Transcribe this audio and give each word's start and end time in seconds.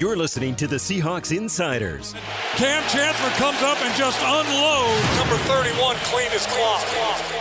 You're 0.00 0.16
listening 0.16 0.56
to 0.56 0.66
the 0.66 0.76
Seahawks 0.76 1.36
Insiders. 1.36 2.14
Kam 2.56 2.82
Chancellor 2.88 3.28
comes 3.32 3.60
up 3.60 3.76
and 3.82 3.94
just 3.94 4.18
unloads. 4.22 5.18
Number 5.18 5.36
31, 5.44 5.94
clean 6.04 6.30
his 6.30 6.46
clock. 6.46 6.82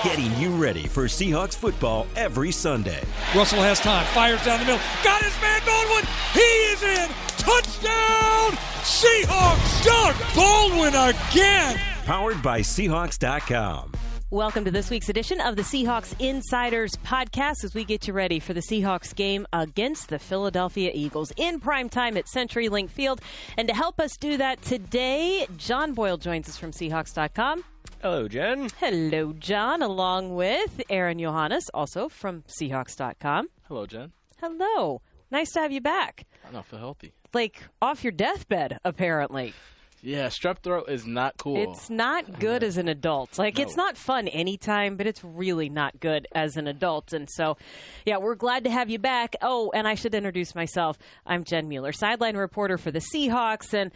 Getting 0.04 0.36
you 0.36 0.50
ready 0.50 0.86
for 0.86 1.06
Seahawks 1.06 1.56
football 1.56 2.06
every 2.18 2.52
Sunday. 2.52 3.02
Russell 3.34 3.62
has 3.62 3.80
time, 3.80 4.06
fires 4.08 4.44
down 4.44 4.60
the 4.60 4.66
middle. 4.66 4.82
Got 5.06 5.22
his 5.22 5.42
man 5.42 5.62
Baldwin. 5.66 6.04
He 6.34 6.40
is 6.42 6.84
in. 6.84 7.10
Touchdown! 7.38 8.52
Seahawks! 8.84 9.86
Doug 9.86 10.16
Baldwin 10.36 10.96
again. 10.96 11.80
Powered 12.04 12.44
by 12.44 12.60
Seahawks.com. 12.60 13.99
Welcome 14.32 14.64
to 14.66 14.72
this 14.72 14.92
week's 14.92 15.10
edition 15.10 15.42
of 15.42 15.56
the 15.56 15.64
Seahawks 15.64 16.14
Insiders 16.20 16.92
podcast 17.04 17.64
as 17.64 17.74
we 17.74 17.84
get 17.84 18.08
you 18.08 18.14
ready 18.14 18.40
for 18.40 18.54
the 18.54 18.60
Seahawks 18.60 19.16
game 19.16 19.48
against 19.54 20.10
the 20.10 20.20
Philadelphia 20.20 20.92
Eagles 20.94 21.34
in 21.36 21.60
prime 21.60 21.90
time 21.90 22.16
at 22.16 22.26
CenturyLink 22.28 22.92
Field. 22.92 23.22
And 23.58 23.68
to 23.68 23.74
help 23.74 24.00
us 24.00 24.16
do 24.18 24.38
that 24.38 24.62
today, 24.62 25.48
John 25.58 25.94
Boyle 25.96 26.18
joins 26.18 26.48
us 26.48 26.58
from 26.58 26.70
Seahawks.com. 26.70 27.64
Hello, 28.04 28.28
Jen. 28.28 28.70
Hello, 28.80 29.34
John, 29.34 29.82
along 29.82 30.36
with 30.36 30.80
Aaron 30.92 31.18
Johannes, 31.18 31.68
also 31.74 32.08
from 32.08 32.44
Seahawks.com. 32.44 33.48
Hello, 33.68 33.88
Jen. 33.88 34.12
Hello. 34.40 35.02
Nice 35.32 35.50
to 35.54 35.60
have 35.60 35.72
you 35.72 35.82
back. 35.82 36.28
I 36.48 36.52
don't 36.52 36.66
feel 36.68 36.78
healthy. 36.78 37.14
Like 37.34 37.64
off 37.82 38.04
your 38.04 38.12
deathbed, 38.12 38.78
apparently. 38.86 39.56
Yeah, 40.02 40.28
strep 40.28 40.60
throat 40.60 40.86
is 40.90 41.06
not 41.06 41.38
cool. 41.38 41.58
It's 41.72 41.90
not 41.90 42.40
good 42.40 42.64
as 42.64 42.78
an 42.78 42.88
adult. 42.88 43.38
Like 43.38 43.58
No. 43.58 43.64
it's 43.64 43.76
not 43.76 43.98
fun 43.98 44.28
anytime, 44.30 44.96
but 44.96 45.08
it's 45.08 45.24
really 45.24 45.70
not 45.70 46.00
good 46.00 46.28
as 46.34 46.56
an 46.58 46.68
adult. 46.68 47.12
And 47.14 47.28
so, 47.30 47.58
yeah, 48.06 48.18
we're 48.18 48.36
glad 48.36 48.64
to 48.64 48.70
have 48.70 48.90
you 48.90 49.00
back. 49.00 49.36
Oh, 49.42 49.72
and 49.74 49.88
I 49.88 49.96
should 49.96 50.16
introduce 50.16 50.56
myself. 50.56 50.98
I'm 51.26 51.44
Jen 51.44 51.68
Mueller, 51.68 51.92
sideline 51.92 52.38
reporter 52.38 52.78
for 52.78 52.92
the 52.92 53.02
Seahawks, 53.14 53.74
and 53.74 53.92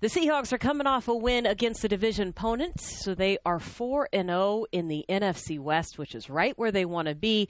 the 0.00 0.08
Seahawks 0.08 0.52
are 0.52 0.58
coming 0.58 0.86
off 0.86 1.08
a 1.08 1.14
win 1.14 1.46
against 1.46 1.82
a 1.84 1.88
division 1.88 2.28
opponent, 2.28 2.78
so 2.80 3.14
they 3.14 3.38
are 3.46 3.58
four 3.58 4.10
and 4.12 4.28
zero 4.28 4.66
in 4.72 4.88
the 4.88 5.06
NFC 5.08 5.58
West, 5.58 5.96
which 5.96 6.14
is 6.14 6.28
right 6.28 6.56
where 6.58 6.70
they 6.70 6.84
want 6.84 7.08
to 7.08 7.14
be 7.14 7.48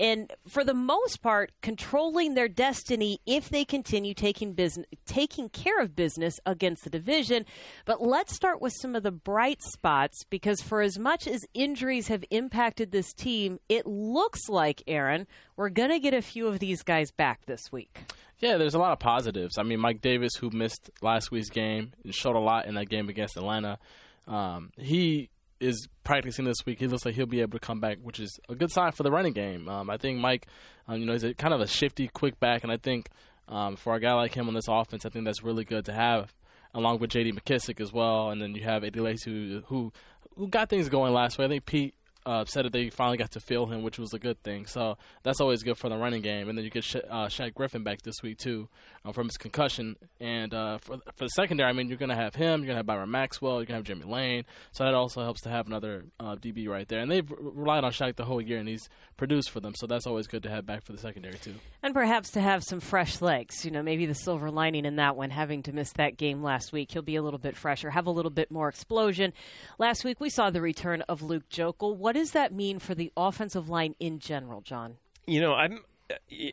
and 0.00 0.32
for 0.48 0.64
the 0.64 0.74
most 0.74 1.22
part 1.22 1.52
controlling 1.62 2.34
their 2.34 2.48
destiny 2.48 3.20
if 3.26 3.50
they 3.50 3.64
continue 3.64 4.14
taking 4.14 4.54
business 4.54 4.86
taking 5.06 5.48
care 5.48 5.80
of 5.80 5.94
business 5.94 6.40
against 6.46 6.82
the 6.82 6.90
division 6.90 7.44
but 7.84 8.02
let's 8.02 8.34
start 8.34 8.60
with 8.60 8.72
some 8.80 8.96
of 8.96 9.02
the 9.02 9.12
bright 9.12 9.62
spots 9.62 10.24
because 10.30 10.60
for 10.60 10.80
as 10.80 10.98
much 10.98 11.28
as 11.28 11.44
injuries 11.54 12.08
have 12.08 12.24
impacted 12.30 12.90
this 12.90 13.12
team 13.12 13.60
it 13.68 13.86
looks 13.86 14.48
like 14.48 14.82
Aaron 14.88 15.26
we're 15.56 15.68
going 15.68 15.90
to 15.90 16.00
get 16.00 16.14
a 16.14 16.22
few 16.22 16.48
of 16.48 16.58
these 16.58 16.82
guys 16.82 17.12
back 17.12 17.44
this 17.46 17.70
week 17.70 18.00
yeah, 18.40 18.56
there's 18.56 18.72
a 18.72 18.78
lot 18.78 18.92
of 18.92 18.98
positives. 18.98 19.58
I 19.58 19.64
mean, 19.64 19.80
Mike 19.80 20.00
Davis, 20.00 20.34
who 20.34 20.48
missed 20.48 20.88
last 21.02 21.30
week's 21.30 21.50
game, 21.50 21.92
and 22.02 22.14
showed 22.14 22.36
a 22.36 22.40
lot 22.40 22.64
in 22.64 22.74
that 22.76 22.88
game 22.88 23.10
against 23.10 23.36
Atlanta. 23.36 23.78
Um, 24.26 24.70
he 24.78 25.28
is 25.60 25.88
practicing 26.04 26.44
this 26.44 26.64
week. 26.66 26.78
He 26.80 26.86
looks 26.86 27.04
like 27.04 27.14
he'll 27.14 27.26
be 27.26 27.40
able 27.40 27.58
to 27.58 27.64
come 27.64 27.80
back, 27.80 27.98
which 28.02 28.18
is 28.18 28.40
a 28.48 28.54
good 28.54 28.70
sign 28.70 28.92
for 28.92 29.02
the 29.02 29.10
running 29.10 29.32
game. 29.32 29.68
Um, 29.68 29.90
I 29.90 29.96
think 29.96 30.18
Mike, 30.18 30.46
um, 30.88 30.98
you 30.98 31.06
know, 31.06 31.12
he's 31.12 31.24
a, 31.24 31.34
kind 31.34 31.54
of 31.54 31.60
a 31.60 31.66
shifty, 31.66 32.08
quick 32.08 32.40
back, 32.40 32.62
and 32.62 32.72
I 32.72 32.76
think 32.76 33.10
um, 33.48 33.76
for 33.76 33.94
a 33.94 34.00
guy 34.00 34.14
like 34.14 34.34
him 34.34 34.48
on 34.48 34.54
this 34.54 34.68
offense, 34.68 35.04
I 35.04 35.10
think 35.10 35.24
that's 35.24 35.42
really 35.42 35.64
good 35.64 35.84
to 35.86 35.92
have, 35.92 36.32
along 36.74 37.00
with 37.00 37.10
J.D. 37.10 37.32
McKissick 37.32 37.80
as 37.80 37.92
well. 37.92 38.30
And 38.30 38.40
then 38.40 38.54
you 38.54 38.62
have 38.62 38.84
Eddie 38.84 39.00
Lacy, 39.00 39.30
who, 39.30 39.62
who 39.66 39.92
who 40.36 40.48
got 40.48 40.70
things 40.70 40.88
going 40.88 41.12
last 41.12 41.38
week. 41.38 41.46
I 41.46 41.48
think 41.48 41.66
Pete 41.66 41.94
uh, 42.26 42.44
said 42.44 42.64
that 42.64 42.72
they 42.72 42.90
finally 42.90 43.16
got 43.16 43.32
to 43.32 43.40
feel 43.40 43.66
him, 43.66 43.82
which 43.82 43.98
was 43.98 44.12
a 44.14 44.18
good 44.18 44.42
thing. 44.42 44.66
So 44.66 44.96
that's 45.22 45.40
always 45.40 45.62
good 45.62 45.76
for 45.76 45.88
the 45.88 45.96
running 45.96 46.22
game. 46.22 46.48
And 46.48 46.56
then 46.56 46.64
you 46.64 46.70
get 46.70 46.84
Sha- 46.84 47.00
uh, 47.10 47.28
Shaq 47.28 47.54
Griffin 47.54 47.82
back 47.82 48.02
this 48.02 48.22
week 48.22 48.38
too 48.38 48.68
uh, 49.04 49.12
from 49.12 49.28
his 49.28 49.36
concussion. 49.36 49.96
And 50.20 50.52
uh, 50.54 50.78
for 50.78 50.98
for 51.16 51.24
the 51.24 51.28
secondary, 51.28 51.68
I 51.68 51.72
mean, 51.72 51.88
you're 51.88 51.98
going 51.98 52.10
to 52.10 52.14
have 52.16 52.34
him. 52.34 52.60
You're 52.60 52.66
going 52.66 52.74
to 52.74 52.78
have 52.80 52.86
Byron 52.86 53.10
Maxwell. 53.10 53.54
You're 53.54 53.66
going 53.66 53.82
to 53.82 53.90
have 53.90 53.98
Jimmy 53.98 54.04
Lane. 54.10 54.44
So 54.72 54.84
that 54.84 54.94
also 54.94 55.22
helps 55.22 55.40
to 55.42 55.48
have 55.48 55.66
another 55.66 56.04
uh, 56.18 56.36
DB 56.36 56.68
right 56.68 56.86
there. 56.88 57.00
And 57.00 57.10
they've 57.10 57.30
relied 57.38 57.84
on 57.84 57.92
Shaq 57.92 58.16
the 58.16 58.24
whole 58.24 58.40
year, 58.40 58.58
and 58.58 58.68
he's 58.68 58.88
produced 59.16 59.50
for 59.50 59.60
them. 59.60 59.74
So 59.76 59.86
that's 59.86 60.06
always 60.06 60.26
good 60.26 60.42
to 60.44 60.50
have 60.50 60.66
back 60.66 60.84
for 60.84 60.92
the 60.92 60.98
secondary 60.98 61.34
too. 61.38 61.54
and 61.82 61.94
perhaps 61.94 62.30
to 62.32 62.40
have 62.40 62.62
some 62.64 62.80
fresh 62.80 63.20
legs 63.20 63.64
you 63.64 63.70
know 63.70 63.82
maybe 63.82 64.06
the 64.06 64.14
silver 64.14 64.50
lining 64.50 64.84
in 64.84 64.96
that 64.96 65.16
one 65.16 65.30
having 65.30 65.62
to 65.62 65.72
miss 65.72 65.92
that 65.92 66.16
game 66.16 66.42
last 66.42 66.72
week 66.72 66.90
he'll 66.92 67.02
be 67.02 67.16
a 67.16 67.22
little 67.22 67.38
bit 67.38 67.56
fresher 67.56 67.90
have 67.90 68.06
a 68.06 68.10
little 68.10 68.30
bit 68.30 68.50
more 68.50 68.68
explosion 68.68 69.32
last 69.78 70.04
week 70.04 70.20
we 70.20 70.30
saw 70.30 70.48
the 70.50 70.60
return 70.60 71.02
of 71.02 71.22
Luke 71.22 71.48
Joeckel 71.50 71.96
what 71.96 72.14
does 72.14 72.30
that 72.32 72.52
mean 72.52 72.78
for 72.78 72.94
the 72.94 73.12
offensive 73.16 73.68
line 73.68 73.94
in 74.00 74.18
general 74.18 74.60
John 74.62 74.96
You 75.26 75.40
know, 75.40 75.52
I'm. 75.54 75.80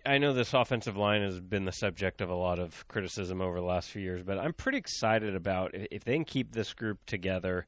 I 0.05 0.17
know 0.17 0.33
this 0.33 0.53
offensive 0.53 0.97
line 0.97 1.21
has 1.21 1.39
been 1.39 1.65
the 1.65 1.71
subject 1.71 2.21
of 2.21 2.29
a 2.29 2.35
lot 2.35 2.59
of 2.59 2.87
criticism 2.87 3.41
over 3.41 3.59
the 3.59 3.65
last 3.65 3.89
few 3.89 4.01
years, 4.01 4.23
but 4.23 4.37
I'm 4.37 4.53
pretty 4.53 4.77
excited 4.77 5.35
about 5.35 5.71
if 5.73 6.03
they 6.03 6.13
can 6.13 6.25
keep 6.25 6.51
this 6.51 6.73
group 6.73 7.05
together, 7.05 7.65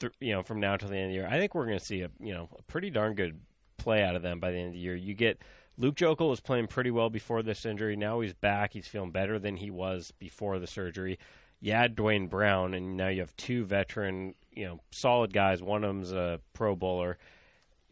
th- 0.00 0.12
you 0.20 0.32
know, 0.32 0.42
from 0.42 0.60
now 0.60 0.76
till 0.76 0.88
the 0.88 0.96
end 0.96 1.06
of 1.06 1.10
the 1.10 1.14
year. 1.14 1.28
I 1.28 1.38
think 1.38 1.54
we're 1.54 1.66
going 1.66 1.78
to 1.78 1.84
see 1.84 2.02
a 2.02 2.10
you 2.20 2.34
know 2.34 2.48
a 2.58 2.62
pretty 2.62 2.90
darn 2.90 3.14
good 3.14 3.40
play 3.76 4.02
out 4.02 4.16
of 4.16 4.22
them 4.22 4.40
by 4.40 4.50
the 4.50 4.58
end 4.58 4.68
of 4.68 4.72
the 4.74 4.78
year. 4.78 4.94
You 4.94 5.14
get 5.14 5.42
Luke 5.78 5.94
Joeckel 5.94 6.28
was 6.28 6.40
playing 6.40 6.66
pretty 6.66 6.90
well 6.90 7.08
before 7.08 7.42
this 7.42 7.64
injury. 7.64 7.96
Now 7.96 8.20
he's 8.20 8.34
back. 8.34 8.72
He's 8.72 8.88
feeling 8.88 9.12
better 9.12 9.38
than 9.38 9.56
he 9.56 9.70
was 9.70 10.12
before 10.18 10.58
the 10.58 10.66
surgery. 10.66 11.18
You 11.60 11.72
add 11.72 11.96
Duane 11.96 12.26
Brown, 12.26 12.74
and 12.74 12.96
now 12.96 13.08
you 13.08 13.20
have 13.20 13.36
two 13.36 13.64
veteran, 13.64 14.34
you 14.52 14.64
know, 14.64 14.80
solid 14.90 15.32
guys. 15.32 15.62
One 15.62 15.84
of 15.84 15.88
them's 15.88 16.12
a 16.12 16.40
Pro 16.52 16.76
Bowler. 16.76 17.18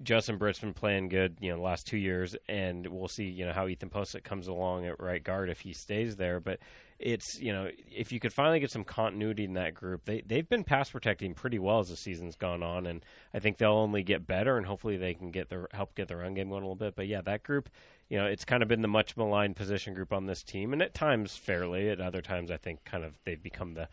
Justin 0.02 0.36
Britt's 0.36 0.58
been 0.58 0.74
playing 0.74 1.08
good, 1.08 1.38
you 1.40 1.50
know, 1.50 1.56
the 1.56 1.62
last 1.62 1.86
two 1.86 1.96
years, 1.96 2.36
and 2.48 2.86
we'll 2.86 3.08
see, 3.08 3.24
you 3.24 3.46
know, 3.46 3.52
how 3.52 3.66
Ethan 3.66 3.88
Pocic 3.88 4.24
comes 4.24 4.46
along 4.46 4.86
at 4.86 5.00
right 5.00 5.22
guard 5.22 5.48
if 5.48 5.60
he 5.60 5.72
stays 5.72 6.16
there. 6.16 6.38
But 6.38 6.58
it's, 6.98 7.38
you 7.40 7.52
know, 7.52 7.70
if 7.90 8.12
you 8.12 8.20
could 8.20 8.32
finally 8.32 8.60
get 8.60 8.70
some 8.70 8.84
continuity 8.84 9.44
in 9.44 9.54
that 9.54 9.74
group, 9.74 10.04
they 10.04 10.22
they've 10.26 10.48
been 10.48 10.64
pass 10.64 10.90
protecting 10.90 11.32
pretty 11.32 11.58
well 11.58 11.78
as 11.78 11.88
the 11.88 11.96
season's 11.96 12.36
gone 12.36 12.62
on, 12.62 12.86
and 12.86 13.04
I 13.32 13.38
think 13.38 13.56
they'll 13.56 13.72
only 13.72 14.02
get 14.02 14.26
better, 14.26 14.58
and 14.58 14.66
hopefully 14.66 14.98
they 14.98 15.14
can 15.14 15.30
get 15.30 15.48
their 15.48 15.68
help 15.72 15.94
get 15.94 16.08
the 16.08 16.16
run 16.16 16.34
game 16.34 16.50
going 16.50 16.62
a 16.62 16.66
little 16.66 16.74
bit. 16.76 16.94
But 16.94 17.06
yeah, 17.06 17.22
that 17.22 17.42
group, 17.42 17.70
you 18.10 18.18
know, 18.18 18.26
it's 18.26 18.44
kind 18.44 18.62
of 18.62 18.68
been 18.68 18.82
the 18.82 18.88
much 18.88 19.16
maligned 19.16 19.56
position 19.56 19.94
group 19.94 20.12
on 20.12 20.26
this 20.26 20.42
team, 20.42 20.74
and 20.74 20.82
at 20.82 20.92
times 20.92 21.36
fairly, 21.36 21.88
at 21.88 22.00
other 22.00 22.20
times 22.20 22.50
I 22.50 22.58
think 22.58 22.84
kind 22.84 23.02
of 23.04 23.14
they've 23.24 23.42
become 23.42 23.72
the 23.72 23.88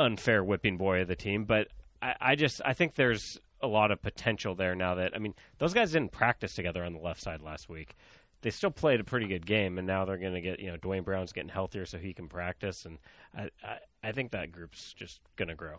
unfair 0.00 0.42
whipping 0.42 0.76
boy 0.76 1.02
of 1.02 1.08
the 1.08 1.16
team. 1.16 1.44
But 1.44 1.68
I 2.02 2.34
just 2.36 2.60
I 2.64 2.74
think 2.74 2.94
there's 2.94 3.40
a 3.60 3.66
lot 3.66 3.90
of 3.90 4.02
potential 4.02 4.54
there 4.54 4.74
now 4.74 4.94
that 4.96 5.14
I 5.14 5.18
mean 5.18 5.34
those 5.58 5.74
guys 5.74 5.92
didn't 5.92 6.12
practice 6.12 6.54
together 6.54 6.84
on 6.84 6.92
the 6.92 7.00
left 7.00 7.20
side 7.22 7.40
last 7.42 7.68
week. 7.68 7.96
They 8.42 8.50
still 8.50 8.70
played 8.70 9.00
a 9.00 9.04
pretty 9.04 9.26
good 9.26 9.46
game, 9.46 9.78
and 9.78 9.86
now 9.86 10.04
they're 10.04 10.18
going 10.18 10.34
to 10.34 10.40
get 10.40 10.60
you 10.60 10.70
know 10.70 10.76
Duane 10.76 11.02
Brown's 11.02 11.32
getting 11.32 11.48
healthier 11.48 11.86
so 11.86 11.98
he 11.98 12.12
can 12.12 12.28
practice, 12.28 12.84
and 12.84 12.98
I 13.36 13.50
I, 13.64 13.78
I 14.04 14.12
think 14.12 14.30
that 14.32 14.52
group's 14.52 14.92
just 14.92 15.20
going 15.36 15.48
to 15.48 15.54
grow. 15.54 15.78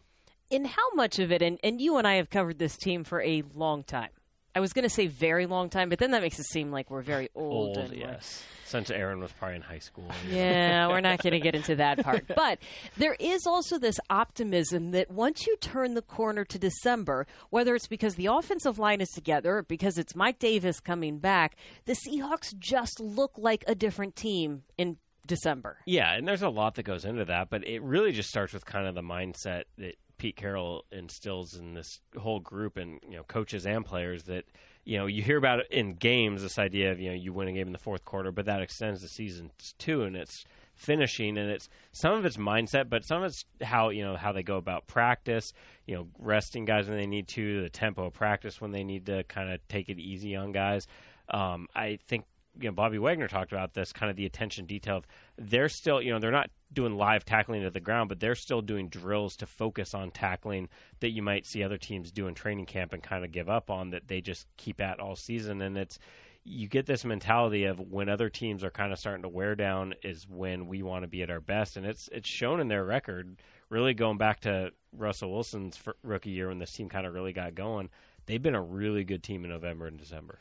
in 0.50 0.66
how 0.66 0.90
much 0.96 1.20
of 1.20 1.32
it 1.32 1.42
and, 1.42 1.60
and 1.64 1.80
you 1.82 1.98
and 1.98 2.08
I 2.08 2.16
have 2.16 2.30
covered 2.30 2.58
this 2.60 2.78
team 2.78 3.04
for 3.04 3.22
a 3.22 3.44
long 3.54 3.84
time 3.84 4.10
I 4.58 4.60
was 4.60 4.74
going 4.74 4.84
to 4.84 4.90
say 4.90 5.06
very 5.06 5.46
long 5.46 5.70
time 5.70 5.90
but 5.90 6.00
then 6.00 6.12
that 6.12 6.22
makes 6.24 6.40
it 6.40 6.48
seem 6.48 6.72
like 6.72 6.90
we're 6.90 7.04
very 7.04 7.30
old, 7.36 7.78
and 7.78 7.92
we're- 7.92 8.02
yes. 8.02 8.44
Since 8.66 8.90
Aaron 8.92 9.22
was 9.22 9.32
probably 9.32 9.56
in 9.56 9.62
high 9.62 9.80
school. 9.80 10.12
Yeah, 10.30 10.90
we're 10.90 11.00
not 11.00 11.24
going 11.24 11.32
to 11.32 11.40
get 11.40 11.56
into 11.56 11.76
that 11.78 12.04
part. 12.04 12.26
But 12.36 12.60
there 12.98 13.16
is 13.18 13.48
also 13.48 13.78
this 13.80 13.98
optimism 14.10 14.92
that 14.92 15.10
once 15.10 15.48
you 15.48 15.56
turn 15.62 15.94
the 15.94 16.02
corner 16.02 16.44
to 16.44 16.60
December, 16.60 17.28
whether 17.50 17.76
it's 17.76 17.88
because 17.88 18.16
the 18.16 18.26
offensive 18.26 18.78
line 18.78 19.00
is 19.00 19.08
together 19.10 19.60
or 19.60 19.64
because 19.64 19.98
it's 19.98 20.16
Mike 20.16 20.40
Davis 20.40 20.82
coming 20.82 21.20
back, 21.20 21.56
the 21.86 21.94
Seahawks 21.94 22.54
just 22.60 23.00
look 23.00 23.32
like 23.38 23.64
a 23.68 23.76
different 23.76 24.18
team 24.18 24.64
in 24.78 24.98
December. 25.26 25.78
Yeah, 25.86 26.14
and 26.16 26.28
there's 26.28 26.42
a 26.42 26.50
lot 26.50 26.76
that 26.76 26.84
goes 26.84 27.06
into 27.06 27.24
that, 27.26 27.50
but 27.50 27.66
it 27.66 27.82
really 27.82 28.12
just 28.12 28.28
starts 28.30 28.52
with 28.54 28.66
kind 28.66 28.86
of 28.88 28.96
the 28.96 29.02
mindset 29.02 29.64
that 29.78 29.96
Pete 30.18 30.36
Carroll 30.36 30.86
instills 30.92 31.56
in 31.56 31.74
this 31.74 32.02
whole 32.18 32.40
group 32.40 32.78
and 32.78 33.00
you 33.08 33.18
know 33.18 33.24
coaches 33.24 33.66
and 33.66 33.86
players 33.86 34.24
that 34.24 34.46
you 34.84 34.98
know 34.98 35.06
you 35.06 35.22
hear 35.22 35.38
about 35.38 35.60
it 35.60 35.68
in 35.72 35.94
games 35.94 36.42
this 36.42 36.58
idea 36.58 36.92
of 36.92 37.00
you 37.00 37.10
know 37.10 37.16
you 37.16 37.34
win 37.34 37.48
a 37.48 37.52
game 37.54 37.68
in 37.68 37.74
the 37.74 37.80
fourth 37.80 38.06
quarter, 38.06 38.32
but 38.32 38.46
that 38.46 38.62
extends 38.62 39.02
the 39.02 39.08
season 39.08 39.52
too, 39.78 40.04
and 40.04 40.16
it's 40.16 40.46
finishing 40.78 41.38
and 41.40 41.50
it's 41.50 41.70
some 41.92 42.14
of 42.14 42.24
it's 42.24 42.38
mindset 42.38 42.88
but 42.88 43.04
some 43.04 43.24
of 43.24 43.32
it's 43.32 43.46
how 43.64 43.90
you 43.90 44.04
know 44.04 44.16
how 44.16 44.32
they 44.32 44.44
go 44.44 44.58
about 44.58 44.86
practice 44.86 45.52
you 45.88 45.96
know 45.96 46.08
resting 46.20 46.66
guys 46.66 46.88
when 46.88 47.00
they 47.00 47.08
need 47.08 47.28
to 47.28 47.64
the 47.64 47.70
tempo 47.70 48.06
of 48.06 48.14
practice 48.14 48.62
when 48.62 48.70
they 48.70 48.84
need 48.84 49.04
to 49.08 49.24
kind 49.24 49.52
of 49.52 49.60
take 49.70 49.90
it 49.90 49.98
easy 49.98 50.36
on 50.36 50.52
guys. 50.52 50.86
Um, 51.30 51.68
i 51.76 51.98
think 52.08 52.26
you 52.60 52.68
know 52.70 52.74
bobby 52.74 52.98
wagner 52.98 53.28
talked 53.28 53.52
about 53.52 53.74
this 53.74 53.94
kind 53.94 54.10
of 54.10 54.16
the 54.16 54.26
attention 54.26 54.66
detail 54.66 55.04
they're 55.38 55.70
still 55.70 56.02
you 56.02 56.12
know 56.12 56.20
they're 56.20 56.32
not 56.32 56.50
doing 56.74 56.96
live 56.96 57.24
tackling 57.24 57.62
to 57.62 57.70
the 57.70 57.80
ground 57.80 58.10
but 58.10 58.20
they're 58.20 58.36
still 58.36 58.62
doing 58.62 58.90
drills 58.90 59.36
to 59.36 59.46
focus 59.46 59.94
on 59.94 60.12
tackling 60.12 60.68
that 61.00 61.12
you 61.12 61.22
might 61.22 61.46
see 61.46 61.64
other 61.64 61.78
teams 61.78 62.12
do 62.12 62.28
in 62.28 62.34
training 62.34 62.66
camp 62.66 62.94
and 62.94 63.04
kind 63.04 63.24
of 63.24 63.32
give 63.32 63.50
up 63.50 63.70
on 63.70 63.90
that 63.90 64.08
they 64.08 64.22
just 64.22 64.48
keep 64.58 64.82
at 64.82 65.00
all 65.00 65.16
season 65.16 65.62
and 65.62 65.78
it's 65.78 66.00
you 66.48 66.68
get 66.68 66.86
this 66.86 67.04
mentality 67.04 67.66
of 67.66 67.80
when 67.80 68.08
other 68.08 68.30
teams 68.30 68.64
are 68.64 68.72
kind 68.72 68.94
of 68.94 69.00
starting 69.00 69.24
to 69.24 69.30
wear 69.30 69.54
down 69.54 69.94
is 70.02 70.26
when 70.30 70.68
we 70.68 70.82
want 70.82 71.04
to 71.04 71.08
be 71.08 71.22
at 71.22 71.30
our 71.30 71.42
best, 71.42 71.76
and 71.76 71.86
it's 71.86 72.08
it's 72.12 72.30
shown 72.30 72.62
in 72.62 72.70
their 72.70 72.86
record. 72.86 73.36
Really 73.70 73.94
going 73.94 74.18
back 74.18 74.40
to 74.42 74.72
Russell 74.94 75.32
Wilson's 75.32 75.78
rookie 76.02 76.30
year 76.30 76.48
when 76.48 76.58
this 76.58 76.72
team 76.72 76.88
kind 76.88 77.06
of 77.06 77.14
really 77.14 77.34
got 77.34 77.54
going, 77.54 77.90
they've 78.26 78.42
been 78.42 78.56
a 78.56 78.62
really 78.62 79.04
good 79.04 79.24
team 79.24 79.44
in 79.44 79.50
November 79.50 79.88
and 79.88 79.98
December. 79.98 80.40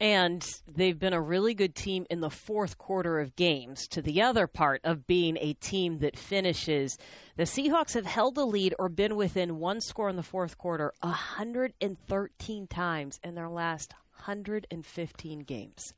And 0.00 0.42
they've 0.66 0.98
been 0.98 1.12
a 1.12 1.20
really 1.20 1.52
good 1.52 1.74
team 1.74 2.06
in 2.08 2.20
the 2.20 2.30
fourth 2.30 2.78
quarter 2.78 3.20
of 3.20 3.36
games, 3.36 3.86
to 3.88 4.00
the 4.00 4.22
other 4.22 4.46
part 4.46 4.80
of 4.82 5.06
being 5.06 5.36
a 5.38 5.52
team 5.52 5.98
that 5.98 6.16
finishes. 6.18 6.96
The 7.36 7.42
Seahawks 7.42 7.92
have 7.92 8.06
held 8.06 8.34
the 8.34 8.46
lead 8.46 8.74
or 8.78 8.88
been 8.88 9.14
within 9.14 9.58
one 9.58 9.80
score 9.82 10.08
in 10.08 10.16
the 10.16 10.22
fourth 10.22 10.56
quarter 10.56 10.94
113 11.00 12.66
times 12.66 13.20
in 13.22 13.34
their 13.34 13.50
last 13.50 13.92
115 14.24 15.40
games. 15.40 15.92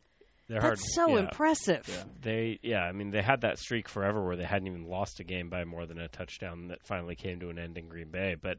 They're 0.49 0.61
That's 0.61 0.81
hard- 0.97 1.09
so 1.09 1.15
yeah. 1.15 1.21
impressive. 1.23 2.07
They, 2.21 2.59
yeah, 2.63 2.83
I 2.83 2.91
mean, 2.93 3.11
they 3.11 3.23
had 3.23 3.43
that 3.43 3.59
streak 3.59 3.89
forever 3.89 4.25
where 4.25 4.37
they 4.37 4.45
hadn't 4.45 4.67
even 4.67 4.85
lost 4.87 5.21
a 5.21 5.25
game 5.25 5.49
by 5.49 5.65
more 5.65 5.87
than 5.87 5.99
a 5.99 6.09
touchdown 6.09 6.69
that 6.69 6.85
finally 6.85 7.15
came 7.15 7.39
to 7.41 7.51
an 7.51 7.59
end 7.59 7.79
in 7.79 7.89
Green 7.89 8.11
Bay. 8.11 8.35
But 8.41 8.59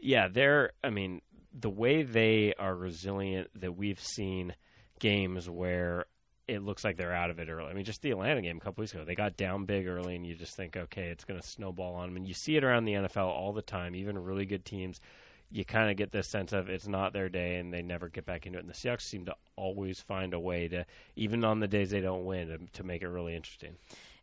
yeah, 0.00 0.28
they're, 0.28 0.70
I 0.82 0.90
mean, 0.90 1.20
the 1.52 1.70
way 1.70 2.02
they 2.02 2.54
are 2.58 2.74
resilient 2.74 3.50
that 3.56 3.76
we've 3.76 4.00
seen 4.00 4.54
games 4.98 5.48
where 5.48 6.06
it 6.46 6.62
looks 6.62 6.84
like 6.84 6.96
they're 6.96 7.14
out 7.14 7.30
of 7.30 7.38
it 7.38 7.48
early. 7.48 7.70
I 7.70 7.72
mean, 7.72 7.84
just 7.84 8.02
the 8.02 8.10
Atlanta 8.10 8.42
game 8.42 8.58
a 8.58 8.60
couple 8.60 8.82
weeks 8.82 8.92
ago, 8.92 9.04
they 9.04 9.14
got 9.14 9.36
down 9.36 9.64
big 9.64 9.86
early, 9.86 10.14
and 10.14 10.26
you 10.26 10.34
just 10.34 10.56
think, 10.56 10.76
okay, 10.76 11.08
it's 11.08 11.24
going 11.24 11.40
to 11.40 11.46
snowball 11.46 11.94
on 11.94 12.08
them. 12.08 12.16
And 12.16 12.28
you 12.28 12.34
see 12.34 12.56
it 12.56 12.64
around 12.64 12.84
the 12.84 12.92
NFL 12.92 13.28
all 13.28 13.52
the 13.52 13.62
time, 13.62 13.94
even 13.94 14.18
really 14.18 14.44
good 14.44 14.64
teams. 14.64 15.00
You 15.50 15.64
kind 15.64 15.90
of 15.90 15.96
get 15.96 16.12
this 16.12 16.28
sense 16.28 16.52
of 16.52 16.68
it's 16.68 16.86
not 16.86 17.12
their 17.12 17.28
day, 17.28 17.56
and 17.56 17.72
they 17.72 17.82
never 17.82 18.08
get 18.08 18.26
back 18.26 18.46
into 18.46 18.58
it. 18.58 18.62
And 18.62 18.68
the 18.68 18.74
Seahawks 18.74 19.02
seem 19.02 19.24
to 19.26 19.34
always 19.56 20.00
find 20.00 20.34
a 20.34 20.40
way 20.40 20.68
to, 20.68 20.84
even 21.16 21.44
on 21.44 21.60
the 21.60 21.68
days 21.68 21.90
they 21.90 22.00
don't 22.00 22.24
win, 22.24 22.48
to, 22.48 22.58
to 22.72 22.84
make 22.84 23.02
it 23.02 23.08
really 23.08 23.34
interesting. 23.34 23.76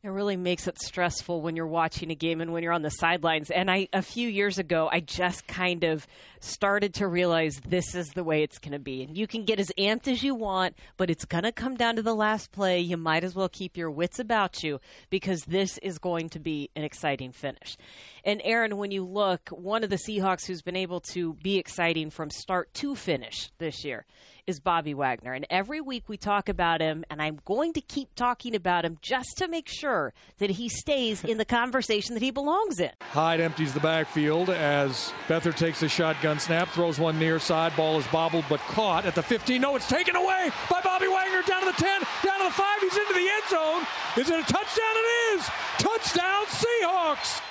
It 0.03 0.09
really 0.09 0.35
makes 0.35 0.67
it 0.67 0.81
stressful 0.81 1.41
when 1.41 1.55
you're 1.55 1.67
watching 1.67 2.09
a 2.09 2.15
game 2.15 2.41
and 2.41 2.51
when 2.51 2.63
you're 2.63 2.73
on 2.73 2.81
the 2.81 2.89
sidelines. 2.89 3.51
And 3.51 3.69
I, 3.69 3.87
a 3.93 4.01
few 4.01 4.27
years 4.27 4.57
ago, 4.57 4.89
I 4.91 4.99
just 4.99 5.45
kind 5.45 5.83
of 5.83 6.07
started 6.39 6.95
to 6.95 7.07
realize 7.07 7.61
this 7.67 7.93
is 7.93 8.07
the 8.09 8.23
way 8.23 8.41
it's 8.41 8.57
going 8.57 8.71
to 8.71 8.79
be. 8.79 9.03
And 9.03 9.15
you 9.15 9.27
can 9.27 9.45
get 9.45 9.59
as 9.59 9.71
amped 9.77 10.07
as 10.07 10.23
you 10.23 10.33
want, 10.33 10.75
but 10.97 11.11
it's 11.11 11.25
going 11.25 11.43
to 11.43 11.51
come 11.51 11.75
down 11.75 11.97
to 11.97 12.01
the 12.01 12.15
last 12.15 12.51
play. 12.51 12.79
You 12.79 12.97
might 12.97 13.23
as 13.23 13.35
well 13.35 13.47
keep 13.47 13.77
your 13.77 13.91
wits 13.91 14.17
about 14.17 14.63
you 14.63 14.79
because 15.11 15.43
this 15.43 15.77
is 15.83 15.99
going 15.99 16.29
to 16.29 16.39
be 16.39 16.71
an 16.75 16.83
exciting 16.83 17.31
finish. 17.31 17.77
And 18.25 18.41
Aaron, 18.43 18.77
when 18.77 18.89
you 18.89 19.05
look, 19.05 19.49
one 19.49 19.83
of 19.83 19.91
the 19.91 19.97
Seahawks 19.97 20.47
who's 20.47 20.63
been 20.63 20.75
able 20.75 21.01
to 21.11 21.35
be 21.43 21.59
exciting 21.59 22.09
from 22.09 22.31
start 22.31 22.73
to 22.75 22.95
finish 22.95 23.51
this 23.59 23.85
year 23.85 24.07
is 24.47 24.59
Bobby 24.59 24.93
Wagner. 24.93 25.33
And 25.33 25.45
every 25.49 25.81
week 25.81 26.03
we 26.07 26.17
talk 26.17 26.49
about 26.49 26.81
him, 26.81 27.03
and 27.09 27.21
I'm 27.21 27.39
going 27.45 27.73
to 27.73 27.81
keep 27.81 28.15
talking 28.15 28.55
about 28.55 28.85
him 28.85 28.97
just 29.01 29.37
to 29.37 29.47
make 29.47 29.67
sure 29.67 30.13
that 30.39 30.51
he 30.51 30.69
stays 30.69 31.23
in 31.23 31.37
the 31.37 31.45
conversation 31.45 32.13
that 32.13 32.23
he 32.23 32.31
belongs 32.31 32.79
in. 32.79 32.91
Hyde 33.01 33.39
empties 33.39 33.73
the 33.73 33.79
backfield 33.79 34.49
as 34.49 35.13
Beathard 35.27 35.55
takes 35.55 35.81
a 35.83 35.89
shotgun 35.89 36.39
snap, 36.39 36.69
throws 36.69 36.99
one 36.99 37.19
near 37.19 37.39
side. 37.39 37.75
Ball 37.75 37.97
is 37.99 38.07
bobbled 38.07 38.45
but 38.49 38.59
caught 38.61 39.05
at 39.05 39.15
the 39.15 39.23
15. 39.23 39.61
No, 39.61 39.75
it's 39.75 39.89
taken 39.89 40.15
away 40.15 40.49
by 40.69 40.81
Bobby 40.81 41.07
Wagner 41.07 41.41
down 41.43 41.61
to 41.61 41.67
the 41.67 41.73
10, 41.73 42.01
down 42.23 42.39
to 42.39 42.45
the 42.45 42.51
5. 42.51 42.81
He's 42.81 42.97
into 42.97 43.13
the 43.13 43.29
end 43.29 43.43
zone. 43.49 43.83
Is 44.17 44.29
it 44.29 44.39
a 44.39 44.53
touchdown? 44.53 44.95
It 44.95 45.37
is. 45.37 45.49
Touchdown, 45.77 46.45
Seahawks. 46.45 47.41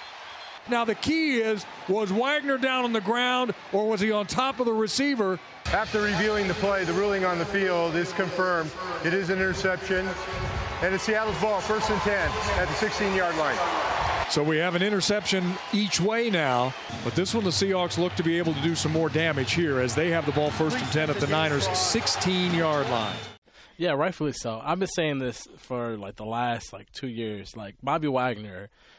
Now, 0.70 0.84
the 0.84 0.94
key 0.94 1.38
is 1.38 1.66
was 1.88 2.10
Wagner 2.12 2.56
down 2.58 2.84
on 2.84 2.92
the 2.92 3.00
ground 3.00 3.54
or 3.72 3.88
was 3.88 4.00
he 4.00 4.12
on 4.12 4.26
top 4.26 4.60
of 4.60 4.66
the 4.66 4.72
receiver? 4.72 5.38
After 5.72 6.00
reviewing 6.02 6.48
the 6.48 6.54
play, 6.54 6.84
the 6.84 6.92
ruling 6.92 7.24
on 7.24 7.38
the 7.38 7.44
field 7.44 7.94
is 7.96 8.12
confirmed. 8.12 8.70
It 9.04 9.12
is 9.12 9.30
an 9.30 9.38
interception. 9.38 10.08
And 10.82 10.94
it's 10.94 11.04
Seattle's 11.04 11.38
ball, 11.40 11.60
first 11.60 11.90
and 11.90 12.00
10 12.02 12.14
at 12.58 12.66
the 12.68 12.74
16 12.74 13.14
yard 13.14 13.36
line. 13.36 13.56
So 14.30 14.42
we 14.44 14.58
have 14.58 14.76
an 14.76 14.82
interception 14.82 15.52
each 15.72 16.00
way 16.00 16.30
now, 16.30 16.72
but 17.02 17.14
this 17.16 17.34
one 17.34 17.42
the 17.42 17.50
Seahawks 17.50 17.98
look 17.98 18.14
to 18.14 18.22
be 18.22 18.38
able 18.38 18.54
to 18.54 18.60
do 18.62 18.76
some 18.76 18.92
more 18.92 19.08
damage 19.08 19.52
here 19.54 19.80
as 19.80 19.94
they 19.96 20.10
have 20.10 20.24
the 20.24 20.30
ball 20.32 20.50
first 20.50 20.76
and 20.78 20.86
10 20.92 21.10
at 21.10 21.16
the 21.16 21.26
Niners' 21.26 21.66
16 21.76 22.54
yard 22.54 22.88
line. 22.90 23.16
Yeah, 23.76 23.92
rightfully 23.92 24.32
so. 24.32 24.60
I've 24.64 24.78
been 24.78 24.88
saying 24.88 25.18
this 25.18 25.48
for 25.56 25.96
like 25.96 26.14
the 26.16 26.24
last 26.24 26.72
like 26.72 26.92
two 26.92 27.08
years. 27.08 27.56
Like 27.56 27.74
Bobby 27.82 28.06
Wagner, 28.08 28.68
i- 28.70 28.89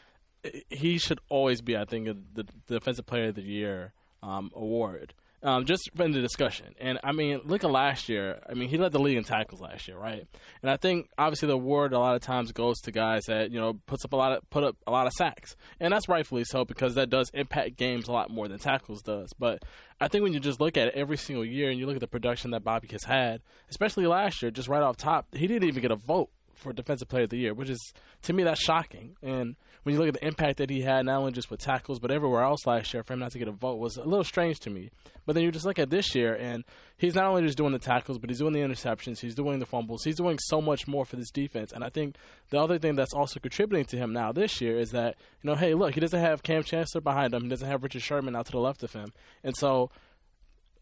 he 0.70 0.98
should 0.98 1.20
always 1.30 1.62
be, 1.62 1.78
I 1.78 1.86
think, 1.86 2.08
the 2.34 2.46
defensive 2.68 3.06
player 3.06 3.30
of 3.30 3.36
the 3.36 3.42
year 3.42 3.94
um, 4.24 4.52
award. 4.56 5.14
Um, 5.44 5.66
just 5.66 5.90
in 5.98 6.12
the 6.12 6.22
discussion, 6.22 6.76
and 6.80 7.00
I 7.04 7.14
mean, 7.14 7.42
look 7.46 7.64
at 7.64 7.72
last 7.72 8.10
year. 8.10 8.40
I 8.48 8.54
mean, 8.54 8.70
he 8.70 8.78
led 8.78 8.92
the 8.92 9.00
league 9.00 9.18
in 9.18 9.24
tackles 9.24 9.60
last 9.60 9.88
year, 9.88 9.98
right? 9.98 10.28
And 10.62 10.70
I 10.70 10.78
think 10.78 11.10
obviously 11.18 11.48
the 11.48 11.56
award 11.56 11.94
a 11.94 12.00
lot 12.00 12.16
of 12.16 12.22
times 12.22 12.52
goes 12.52 12.80
to 12.82 12.92
guys 12.92 13.24
that 13.26 13.50
you 13.50 13.60
know 13.60 13.74
puts 13.88 14.06
up 14.06 14.14
a 14.14 14.16
lot 14.16 14.34
of 14.34 14.48
put 14.52 14.64
up 14.64 14.78
a 14.86 14.92
lot 14.92 15.08
of 15.08 15.14
sacks, 15.14 15.56
and 15.80 15.92
that's 15.92 16.08
rightfully 16.08 16.44
so 16.44 16.64
because 16.64 16.94
that 16.94 17.10
does 17.10 17.32
impact 17.34 17.76
games 17.76 18.08
a 18.08 18.12
lot 18.12 18.30
more 18.30 18.48
than 18.48 18.60
tackles 18.60 19.02
does. 19.02 19.34
But 19.40 19.66
I 20.00 20.10
think 20.10 20.22
when 20.22 20.34
you 20.34 20.40
just 20.40 20.62
look 20.62 20.78
at 20.78 20.90
it 20.90 20.94
every 20.94 21.18
single 21.18 21.44
year 21.44 21.72
and 21.72 21.80
you 21.80 21.88
look 21.88 21.96
at 21.96 22.02
the 22.02 22.08
production 22.08 22.52
that 22.52 22.64
Bobby 22.64 22.90
has 22.92 23.04
had, 23.04 23.42
especially 23.68 24.06
last 24.06 24.44
year, 24.44 24.52
just 24.52 24.68
right 24.68 24.84
off 24.84 24.98
top, 24.98 25.26
he 25.34 25.48
didn't 25.48 25.68
even 25.68 25.82
get 25.82 25.90
a 25.90 25.96
vote 25.96 26.30
for 26.54 26.72
defensive 26.72 27.10
player 27.10 27.24
of 27.24 27.32
the 27.32 27.38
year, 27.38 27.56
which 27.56 27.70
is 27.70 27.94
to 28.22 28.34
me 28.34 28.44
that's 28.44 28.62
shocking. 28.62 29.16
And 29.24 29.56
when 29.84 29.94
you 29.94 30.00
look 30.00 30.10
at 30.10 30.14
the 30.20 30.28
impact 30.28 30.58
that 30.58 30.70
he 30.70 30.82
had, 30.82 31.06
not 31.06 31.20
only 31.20 31.32
just 31.32 31.50
with 31.50 31.60
tackles 31.60 32.00
but 32.00 32.12
everywhere 32.12 32.44
else 32.44 32.66
last 32.66 32.94
year, 32.94 33.04
for 33.04 33.14
him 33.14 33.20
not 33.20 33.32
to 33.32 33.40
get 33.40 33.48
a 33.48 33.52
vote 33.52 33.80
was 33.80 33.98
a 33.98 34.04
little 34.04 34.24
strange 34.24 34.60
to 34.62 34.70
me. 34.70 34.92
But 35.26 35.34
then 35.34 35.44
you 35.44 35.52
just 35.52 35.66
look 35.66 35.80
at 35.80 35.90
this 35.90 36.16
year, 36.16 36.36
and 36.36 36.64
he's 36.98 37.16
not 37.16 37.26
only 37.26 37.44
just 37.44 37.58
doing 37.58 37.74
the 37.74 37.80
tackles, 37.80 38.18
but 38.18 38.30
he's 38.30 38.40
doing 38.40 38.54
the 38.54 38.60
interceptions, 38.60 39.20
he's 39.20 39.36
doing 39.36 39.60
the 39.60 39.66
fumbles, 39.66 40.04
he's 40.04 40.18
doing 40.18 40.38
so 40.40 40.62
much 40.62 40.88
more 40.88 41.06
for 41.06 41.16
this 41.16 41.32
defense. 41.32 41.72
And 41.72 41.84
I 41.84 41.90
think 41.90 42.16
the 42.50 42.60
other 42.60 42.78
thing 42.78 42.96
that's 42.96 43.14
also 43.14 43.40
contributing 43.40 43.86
to 43.86 43.98
him 43.98 44.14
now 44.14 44.32
this 44.32 44.62
year 44.62 44.78
is 44.78 44.92
that 44.92 45.16
you 45.42 45.50
know, 45.50 45.56
hey, 45.56 45.74
look, 45.74 45.94
he 45.94 46.00
doesn't 46.00 46.20
have 46.20 46.44
Kam 46.44 46.64
Chancellor 46.64 47.02
behind 47.02 47.34
him, 47.34 47.44
he 47.44 47.50
doesn't 47.50 47.68
have 47.68 47.84
Richard 47.84 48.02
Sherman 48.02 48.36
out 48.36 48.46
to 48.48 48.52
the 48.52 48.60
left 48.60 48.84
of 48.84 48.94
him, 48.94 49.14
and 49.44 49.56
so 49.56 49.90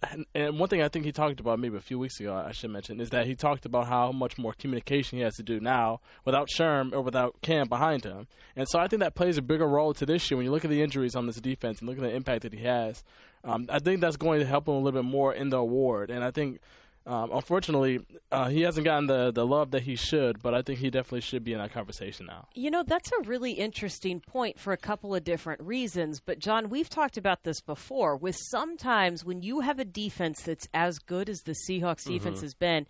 and, 0.02 0.26
and 0.34 0.60
one 0.60 0.70
thing 0.70 0.82
I 0.82 0.88
think 0.88 1.06
he 1.06 1.12
talked 1.12 1.40
about 1.40 1.60
maybe 1.60 1.78
a 1.78 1.82
few 1.82 2.00
weeks 2.00 2.20
ago, 2.20 2.34
I 2.34 2.52
should 2.52 2.72
mention, 2.72 3.02
is 3.02 3.10
that 3.10 3.26
he 3.26 3.36
talked 3.36 3.66
about 3.66 3.88
how 3.88 4.12
much 4.12 4.38
more 4.38 4.54
communication 4.54 5.18
he 5.18 5.24
has 5.24 5.36
to 5.36 5.44
do 5.44 5.60
now 5.60 6.00
without 6.26 6.48
Sherm 6.50 6.94
or 6.94 7.02
without 7.02 7.36
Kam 7.42 7.68
behind 7.68 8.06
him. 8.06 8.28
And 8.56 8.68
so 8.70 8.80
I 8.80 8.88
think 8.88 9.02
that 9.02 9.16
plays 9.16 9.38
a 9.38 9.42
bigger 9.42 9.68
role 9.68 9.94
to 9.96 10.06
this 10.06 10.30
year 10.30 10.38
when 10.38 10.46
you 10.46 10.52
look 10.52 10.64
at 10.64 10.72
the 10.72 10.82
injuries 10.82 11.16
on 11.16 11.26
this 11.26 11.36
defense 11.38 11.80
and 11.80 11.90
look 11.90 11.98
at 11.98 12.04
the 12.04 12.16
impact 12.16 12.44
that 12.44 12.54
he 12.54 12.64
has. 12.64 13.04
Um, 13.44 13.68
I 13.70 13.80
think 13.80 14.00
that's 14.02 14.18
going 14.18 14.40
to 14.40 14.46
help 14.46 14.68
him 14.68 14.76
a 14.76 14.80
little 14.80 15.02
bit 15.02 15.10
more 15.10 15.34
in 15.34 15.50
the 15.50 15.58
award. 15.58 16.12
And 16.12 16.24
I 16.24 16.32
think, 16.32 16.60
um, 17.06 17.32
unfortunately, 17.34 18.00
uh, 18.32 18.50
he 18.50 18.62
hasn't 18.62 18.86
gotten 18.86 19.08
the, 19.08 19.32
the 19.32 19.46
love 19.46 19.72
that 19.72 19.84
he 19.84 19.96
should, 19.96 20.42
but 20.44 20.54
I 20.54 20.62
think 20.62 20.80
he 20.80 20.90
definitely 20.90 21.22
should 21.22 21.44
be 21.44 21.54
in 21.54 21.60
that 21.60 21.72
conversation 21.74 22.28
now. 22.28 22.48
You 22.54 22.70
know, 22.70 22.84
that's 22.84 23.12
a 23.12 23.22
really 23.28 23.54
interesting 23.54 24.20
point 24.20 24.60
for 24.60 24.74
a 24.74 24.78
couple 24.78 25.16
of 25.16 25.24
different 25.24 25.62
reasons. 25.62 26.20
But, 26.20 26.40
John, 26.40 26.70
we've 26.70 26.90
talked 26.90 27.18
about 27.18 27.44
this 27.44 27.62
before. 27.62 28.16
With 28.16 28.36
sometimes 28.52 29.26
when 29.26 29.42
you 29.42 29.62
have 29.62 29.80
a 29.80 29.86
defense 29.86 30.42
that's 30.44 30.68
as 30.74 31.00
good 31.00 31.30
as 31.30 31.40
the 31.42 31.56
Seahawks 31.68 32.06
defense 32.06 32.42
has 32.42 32.54
been, 32.54 32.86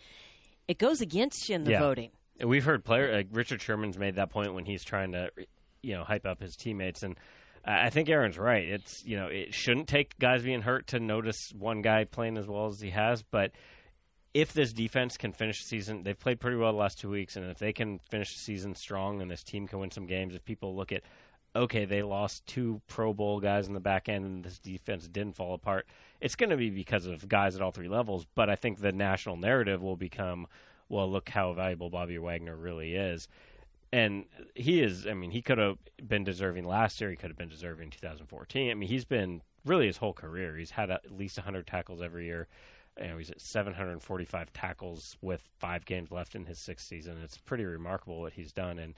it 0.68 0.78
goes 0.78 1.00
against 1.02 1.48
you 1.48 1.56
in 1.56 1.64
the 1.64 1.72
Yeah. 1.72 1.80
voting. 1.80 2.12
We've 2.44 2.64
heard 2.64 2.84
player 2.86 3.14
like 3.14 3.28
Richard 3.32 3.62
Sherman's 3.62 3.98
made 3.98 4.16
that 4.16 4.30
point 4.30 4.54
when 4.54 4.66
he's 4.66 4.84
trying 4.84 5.12
to, 5.14 5.30
you 5.82 5.94
know, 5.96 6.04
hype 6.04 6.26
up 6.26 6.42
his 6.42 6.56
teammates, 6.56 7.04
and 7.04 7.18
I 7.66 7.88
I 7.88 7.90
think 7.90 8.08
Aaron's 8.10 8.38
right. 8.38 8.66
It's 8.66 9.04
you 9.06 9.18
know 9.18 9.28
it 9.28 9.54
shouldn't 9.54 9.90
take 9.90 10.18
guys 10.20 10.42
being 10.44 10.62
hurt 10.62 10.88
to 10.88 11.00
notice 11.02 11.52
one 11.58 11.82
guy 11.82 12.06
playing 12.06 12.38
as 12.38 12.48
well 12.48 12.68
as 12.68 12.80
he 12.80 12.92
has, 12.92 13.24
but 13.24 13.52
if 14.34 14.54
this 14.54 14.74
defense 14.74 15.18
can 15.18 15.32
finish 15.34 15.62
the 15.62 15.68
season, 15.68 16.04
they've 16.04 16.20
played 16.20 16.40
pretty 16.40 16.58
well 16.58 16.72
the 16.72 16.78
last 16.78 17.00
two 17.00 17.10
weeks, 17.10 17.36
and 17.36 17.50
if 17.50 17.58
they 17.58 17.74
can 17.74 18.00
finish 18.00 18.34
the 18.34 18.40
season 18.40 18.76
strong 18.76 19.22
and 19.22 19.30
this 19.30 19.44
team 19.44 19.68
can 19.68 19.80
win 19.80 19.92
some 19.92 20.06
games, 20.06 20.36
if 20.36 20.46
people 20.46 20.76
look 20.76 20.92
at 20.92 21.04
okay, 21.56 21.86
they 21.86 22.04
lost 22.04 22.46
two 22.46 22.82
Pro 22.88 23.14
Bowl 23.14 23.40
guys 23.40 23.68
in 23.68 23.74
the 23.74 23.80
back 23.80 24.08
end, 24.10 24.26
and 24.26 24.44
this 24.44 24.60
defense 24.60 25.08
didn't 25.08 25.36
fall 25.36 25.54
apart. 25.54 25.88
It's 26.22 26.36
going 26.36 26.52
to 26.52 26.58
be 26.58 26.70
because 26.70 27.06
of 27.06 27.28
guys 27.28 27.56
at 27.56 27.62
all 27.62 27.72
three 27.72 27.88
levels, 27.88 28.26
but 28.36 28.50
I 28.50 28.56
think 28.56 28.80
the 28.80 28.92
national 28.92 29.38
narrative 29.38 29.82
will 29.82 29.96
become, 29.96 30.48
well, 30.90 31.10
look 31.10 31.30
how 31.30 31.54
valuable 31.54 31.90
Bobby 31.90 32.18
Wagner 32.18 32.56
really 32.56 32.96
is. 32.96 33.28
And 33.92 34.26
he 34.54 34.82
is, 34.82 35.08
I 35.08 35.16
mean, 35.16 35.32
he 35.32 35.42
could 35.42 35.58
have 35.58 35.78
been 36.08 36.24
deserving 36.24 36.66
last 36.66 37.02
year. 37.02 37.10
He 37.10 37.16
could 37.16 37.32
have 37.32 37.38
been 37.38 37.50
deserving 37.50 37.86
in 37.86 37.92
2014. 37.92 38.70
I 38.70 38.74
mean, 38.76 38.88
he's 38.88 39.06
been 39.06 39.42
really 39.66 39.88
his 39.88 39.98
whole 39.98 40.14
career. 40.14 40.56
He's 40.56 40.70
had 40.70 40.92
at 40.92 41.10
least 41.12 41.38
100 41.38 41.66
tackles 41.66 42.02
every 42.02 42.26
year. 42.26 42.48
You 43.02 43.08
know, 43.08 43.18
he's 43.18 43.30
at 43.30 43.42
745 43.42 44.54
tackles 44.54 45.18
with 45.22 45.42
five 45.60 45.86
games 45.86 46.12
left 46.12 46.36
in 46.36 46.46
his 46.46 46.60
sixth 46.60 46.88
season. 46.88 47.18
It's 47.24 47.38
pretty 47.38 47.66
remarkable 47.66 48.22
what 48.22 48.34
he's 48.34 48.52
done. 48.52 48.80
And, 48.80 48.96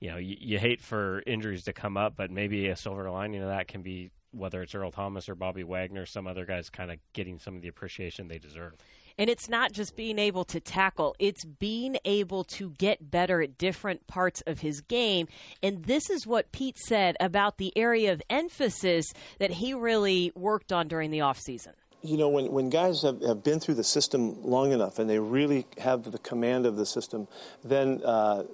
you 0.00 0.10
know, 0.10 0.16
you, 0.16 0.36
you 0.38 0.58
hate 0.58 0.80
for 0.80 1.22
injuries 1.26 1.64
to 1.64 1.72
come 1.72 1.96
up, 1.96 2.14
but 2.16 2.30
maybe 2.30 2.68
a 2.68 2.76
silver 2.76 3.10
lining 3.10 3.42
of 3.42 3.48
that 3.48 3.68
can 3.68 3.82
be 3.82 4.10
whether 4.34 4.62
it's 4.62 4.74
Earl 4.74 4.90
Thomas 4.90 5.28
or 5.28 5.34
Bobby 5.34 5.62
Wagner, 5.62 6.06
some 6.06 6.26
other 6.26 6.44
guys 6.44 6.68
kind 6.68 6.90
of 6.90 6.98
getting 7.12 7.38
some 7.38 7.56
of 7.56 7.62
the 7.62 7.68
appreciation 7.68 8.28
they 8.28 8.38
deserve. 8.38 8.74
And 9.16 9.30
it's 9.30 9.48
not 9.48 9.72
just 9.72 9.94
being 9.94 10.18
able 10.18 10.44
to 10.46 10.58
tackle, 10.58 11.14
it's 11.20 11.44
being 11.44 11.96
able 12.04 12.42
to 12.44 12.70
get 12.70 13.12
better 13.12 13.40
at 13.40 13.56
different 13.56 14.06
parts 14.08 14.42
of 14.46 14.60
his 14.60 14.80
game. 14.80 15.28
And 15.62 15.84
this 15.84 16.10
is 16.10 16.26
what 16.26 16.50
Pete 16.50 16.78
said 16.78 17.16
about 17.20 17.58
the 17.58 17.72
area 17.76 18.12
of 18.12 18.20
emphasis 18.28 19.12
that 19.38 19.52
he 19.52 19.72
really 19.72 20.32
worked 20.34 20.72
on 20.72 20.88
during 20.88 21.12
the 21.12 21.20
offseason. 21.20 21.74
You 22.04 22.18
know, 22.18 22.28
when, 22.28 22.52
when 22.52 22.68
guys 22.68 23.00
have, 23.02 23.22
have 23.22 23.42
been 23.42 23.60
through 23.60 23.76
the 23.76 23.84
system 23.84 24.44
long 24.44 24.72
enough 24.72 24.98
and 24.98 25.08
they 25.08 25.18
really 25.18 25.66
have 25.78 26.10
the 26.10 26.18
command 26.18 26.66
of 26.66 26.76
the 26.76 26.84
system, 26.84 27.26
then 27.64 28.02
uh, 28.04 28.44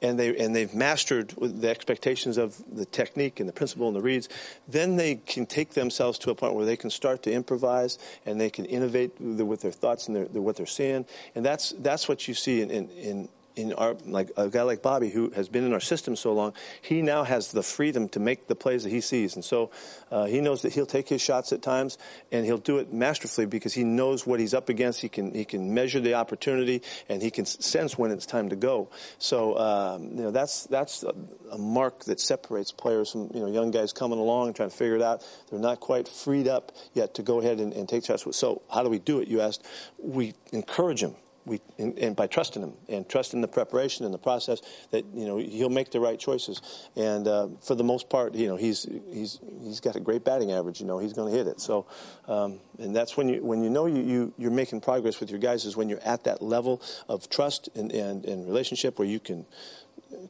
and 0.00 0.18
they 0.18 0.36
and 0.36 0.54
they've 0.54 0.72
mastered 0.74 1.34
the 1.38 1.68
expectations 1.68 2.38
of 2.38 2.56
the 2.72 2.86
technique 2.86 3.40
and 3.40 3.48
the 3.48 3.52
principle 3.52 3.88
and 3.88 3.96
the 3.96 4.00
reads, 4.00 4.28
then 4.66 4.96
they 4.96 5.16
can 5.16 5.46
take 5.46 5.70
themselves 5.70 6.18
to 6.20 6.30
a 6.30 6.34
point 6.34 6.54
where 6.54 6.64
they 6.64 6.76
can 6.76 6.90
start 6.90 7.22
to 7.24 7.32
improvise 7.32 7.98
and 8.24 8.40
they 8.40 8.50
can 8.50 8.64
innovate 8.64 9.20
with 9.20 9.60
their 9.60 9.72
thoughts 9.72 10.08
and 10.08 10.16
their, 10.16 10.24
what 10.24 10.56
they're 10.56 10.66
seeing, 10.66 11.04
and 11.34 11.44
that's 11.44 11.74
that's 11.80 12.08
what 12.08 12.26
you 12.26 12.34
see 12.34 12.62
in, 12.62 12.70
in, 12.70 12.90
in 12.90 13.28
in 13.58 13.72
our 13.72 13.96
like 14.06 14.30
a 14.36 14.48
guy 14.48 14.62
like 14.62 14.82
Bobby 14.82 15.10
who 15.10 15.30
has 15.30 15.48
been 15.48 15.64
in 15.64 15.72
our 15.72 15.80
system 15.80 16.14
so 16.14 16.32
long, 16.32 16.54
he 16.80 17.02
now 17.02 17.24
has 17.24 17.50
the 17.50 17.62
freedom 17.62 18.08
to 18.10 18.20
make 18.20 18.46
the 18.46 18.54
plays 18.54 18.84
that 18.84 18.90
he 18.90 19.00
sees, 19.00 19.34
and 19.34 19.44
so 19.44 19.70
uh, 20.10 20.26
he 20.26 20.40
knows 20.40 20.62
that 20.62 20.72
he'll 20.72 20.86
take 20.86 21.08
his 21.08 21.20
shots 21.20 21.52
at 21.52 21.60
times 21.60 21.98
and 22.30 22.46
he'll 22.46 22.56
do 22.56 22.78
it 22.78 22.92
masterfully 22.92 23.46
because 23.46 23.74
he 23.74 23.82
knows 23.82 24.26
what 24.26 24.38
he's 24.38 24.54
up 24.54 24.68
against. 24.68 25.00
He 25.00 25.08
can 25.08 25.34
he 25.34 25.44
can 25.44 25.74
measure 25.74 26.00
the 26.00 26.14
opportunity 26.14 26.82
and 27.08 27.20
he 27.20 27.30
can 27.30 27.44
sense 27.44 27.98
when 27.98 28.12
it's 28.12 28.26
time 28.26 28.48
to 28.50 28.56
go. 28.56 28.90
So 29.18 29.58
um, 29.58 30.04
you 30.04 30.22
know 30.22 30.30
that's 30.30 30.64
that's 30.64 31.02
a, 31.02 31.14
a 31.50 31.58
mark 31.58 32.04
that 32.04 32.20
separates 32.20 32.70
players 32.70 33.12
from 33.12 33.30
you 33.34 33.40
know 33.40 33.48
young 33.48 33.72
guys 33.72 33.92
coming 33.92 34.20
along 34.20 34.46
and 34.46 34.56
trying 34.56 34.70
to 34.70 34.76
figure 34.76 34.96
it 34.96 35.02
out. 35.02 35.24
They're 35.50 35.58
not 35.58 35.80
quite 35.80 36.06
freed 36.06 36.46
up 36.46 36.72
yet 36.94 37.14
to 37.14 37.22
go 37.22 37.40
ahead 37.40 37.58
and, 37.58 37.72
and 37.72 37.88
take 37.88 38.04
shots. 38.04 38.24
So 38.36 38.62
how 38.72 38.84
do 38.84 38.88
we 38.88 39.00
do 39.00 39.18
it? 39.18 39.28
You 39.28 39.40
asked. 39.40 39.66
We 39.98 40.34
encourage 40.52 41.00
them 41.00 41.16
we 41.48 41.60
and, 41.78 41.98
and, 41.98 42.16
by 42.16 42.26
trusting 42.26 42.62
him 42.62 42.74
and 42.88 43.08
trusting 43.08 43.40
the 43.40 43.48
preparation 43.48 44.04
and 44.04 44.12
the 44.12 44.18
process 44.18 44.60
that 44.90 45.04
you 45.14 45.26
know 45.26 45.38
he'll 45.38 45.68
make 45.68 45.90
the 45.90 46.00
right 46.00 46.18
choices. 46.18 46.60
And 46.96 47.26
uh, 47.26 47.48
for 47.62 47.74
the 47.74 47.84
most 47.84 48.08
part 48.08 48.34
you 48.34 48.46
know 48.46 48.56
he's 48.56 48.86
he's 49.12 49.40
he's 49.62 49.80
got 49.80 49.96
a 49.96 50.00
great 50.00 50.24
batting 50.24 50.52
average 50.52 50.80
you 50.80 50.86
know 50.86 50.98
he's 50.98 51.12
going 51.12 51.32
to 51.32 51.36
hit 51.36 51.46
it. 51.46 51.60
So 51.60 51.86
um, 52.26 52.60
and 52.78 52.94
that's 52.94 53.16
when 53.16 53.28
you 53.28 53.42
when 53.44 53.62
you 53.62 53.70
know 53.70 53.86
you, 53.86 54.02
you 54.02 54.34
you're 54.36 54.50
making 54.50 54.80
progress 54.80 55.20
with 55.20 55.30
your 55.30 55.40
guys 55.40 55.64
is 55.64 55.76
when 55.76 55.88
you're 55.88 56.04
at 56.04 56.24
that 56.24 56.42
level 56.42 56.82
of 57.08 57.28
trust 57.28 57.68
and, 57.74 57.90
and, 57.92 58.24
and 58.24 58.46
relationship 58.46 58.98
where 58.98 59.08
you 59.08 59.20
can 59.20 59.46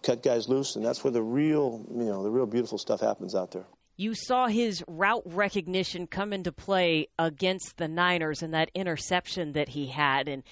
cut 0.02 0.22
guys 0.22 0.48
loose. 0.48 0.76
And 0.76 0.84
that's 0.84 1.02
where 1.04 1.10
the 1.10 1.22
real 1.22 1.84
you 1.90 2.04
know 2.04 2.22
the 2.22 2.30
real 2.30 2.46
beautiful 2.46 2.78
stuff 2.78 3.00
happens 3.00 3.34
out 3.34 3.52
there. 3.52 3.64
You 3.96 4.14
saw 4.14 4.46
his 4.46 4.84
route 4.86 5.24
recognition 5.26 6.06
come 6.06 6.32
into 6.32 6.52
play 6.52 7.08
against 7.18 7.78
the 7.78 7.88
Niners 7.88 8.42
and 8.42 8.54
that 8.54 8.70
interception 8.72 9.54
that 9.54 9.70
he 9.70 9.88
had. 9.88 10.28
And 10.28 10.44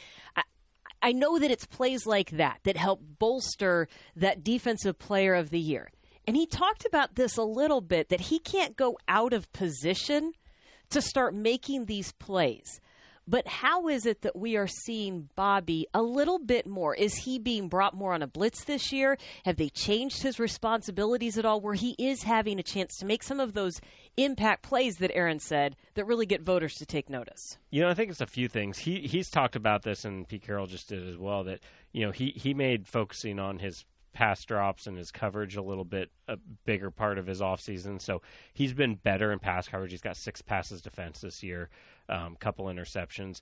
I 1.06 1.12
know 1.12 1.38
that 1.38 1.52
it's 1.52 1.66
plays 1.66 2.04
like 2.04 2.30
that 2.30 2.58
that 2.64 2.76
help 2.76 3.00
bolster 3.20 3.86
that 4.16 4.42
defensive 4.42 4.98
player 4.98 5.36
of 5.36 5.50
the 5.50 5.60
year. 5.60 5.92
And 6.26 6.36
he 6.36 6.46
talked 6.46 6.84
about 6.84 7.14
this 7.14 7.36
a 7.36 7.44
little 7.44 7.80
bit 7.80 8.08
that 8.08 8.22
he 8.22 8.40
can't 8.40 8.76
go 8.76 8.98
out 9.06 9.32
of 9.32 9.52
position 9.52 10.32
to 10.90 11.00
start 11.00 11.32
making 11.32 11.84
these 11.84 12.10
plays. 12.10 12.80
But 13.28 13.48
how 13.48 13.88
is 13.88 14.06
it 14.06 14.22
that 14.22 14.36
we 14.36 14.56
are 14.56 14.68
seeing 14.68 15.28
Bobby 15.34 15.88
a 15.92 16.02
little 16.02 16.38
bit 16.38 16.66
more? 16.66 16.94
Is 16.94 17.16
he 17.16 17.38
being 17.38 17.68
brought 17.68 17.94
more 17.94 18.12
on 18.12 18.22
a 18.22 18.26
blitz 18.26 18.64
this 18.64 18.92
year? 18.92 19.18
Have 19.44 19.56
they 19.56 19.68
changed 19.68 20.22
his 20.22 20.38
responsibilities 20.38 21.36
at 21.36 21.44
all 21.44 21.60
where 21.60 21.74
he 21.74 21.96
is 21.98 22.22
having 22.22 22.60
a 22.60 22.62
chance 22.62 22.96
to 22.98 23.06
make 23.06 23.24
some 23.24 23.40
of 23.40 23.52
those 23.52 23.80
impact 24.16 24.62
plays 24.62 24.96
that 24.96 25.14
Aaron 25.14 25.40
said 25.40 25.74
that 25.94 26.06
really 26.06 26.26
get 26.26 26.42
voters 26.42 26.74
to 26.74 26.86
take 26.86 27.10
notice? 27.10 27.58
You 27.70 27.82
know, 27.82 27.88
I 27.88 27.94
think 27.94 28.10
it's 28.10 28.20
a 28.20 28.26
few 28.26 28.48
things. 28.48 28.78
He 28.78 29.00
he's 29.00 29.28
talked 29.28 29.56
about 29.56 29.82
this 29.82 30.04
and 30.04 30.28
Pete 30.28 30.42
Carroll 30.42 30.66
just 30.66 30.88
did 30.88 31.06
as 31.08 31.16
well 31.16 31.44
that, 31.44 31.60
you 31.92 32.06
know, 32.06 32.12
he 32.12 32.32
he 32.36 32.54
made 32.54 32.86
focusing 32.86 33.40
on 33.40 33.58
his 33.58 33.84
pass 34.12 34.44
drops 34.44 34.86
and 34.86 34.96
his 34.96 35.10
coverage 35.10 35.56
a 35.56 35.62
little 35.62 35.84
bit 35.84 36.10
a 36.26 36.38
bigger 36.64 36.90
part 36.90 37.18
of 37.18 37.26
his 37.26 37.40
offseason. 37.40 38.00
So 38.00 38.22
he's 38.54 38.72
been 38.72 38.94
better 38.94 39.32
in 39.32 39.40
pass 39.40 39.68
coverage. 39.68 39.90
He's 39.90 40.00
got 40.00 40.16
six 40.16 40.40
passes 40.40 40.80
defense 40.80 41.20
this 41.20 41.42
year 41.42 41.68
um, 42.08 42.36
couple 42.36 42.66
interceptions. 42.66 43.40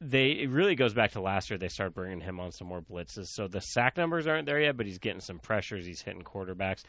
They 0.00 0.30
it 0.30 0.50
really 0.50 0.74
goes 0.74 0.92
back 0.92 1.12
to 1.12 1.20
last 1.20 1.50
year. 1.50 1.58
They 1.58 1.68
started 1.68 1.94
bringing 1.94 2.20
him 2.20 2.40
on 2.40 2.52
some 2.52 2.66
more 2.66 2.82
blitzes, 2.82 3.26
so 3.28 3.48
the 3.48 3.60
sack 3.60 3.96
numbers 3.96 4.26
aren't 4.26 4.46
there 4.46 4.60
yet, 4.60 4.76
but 4.76 4.86
he's 4.86 4.98
getting 4.98 5.20
some 5.20 5.38
pressures. 5.38 5.86
He's 5.86 6.02
hitting 6.02 6.22
quarterbacks, 6.22 6.82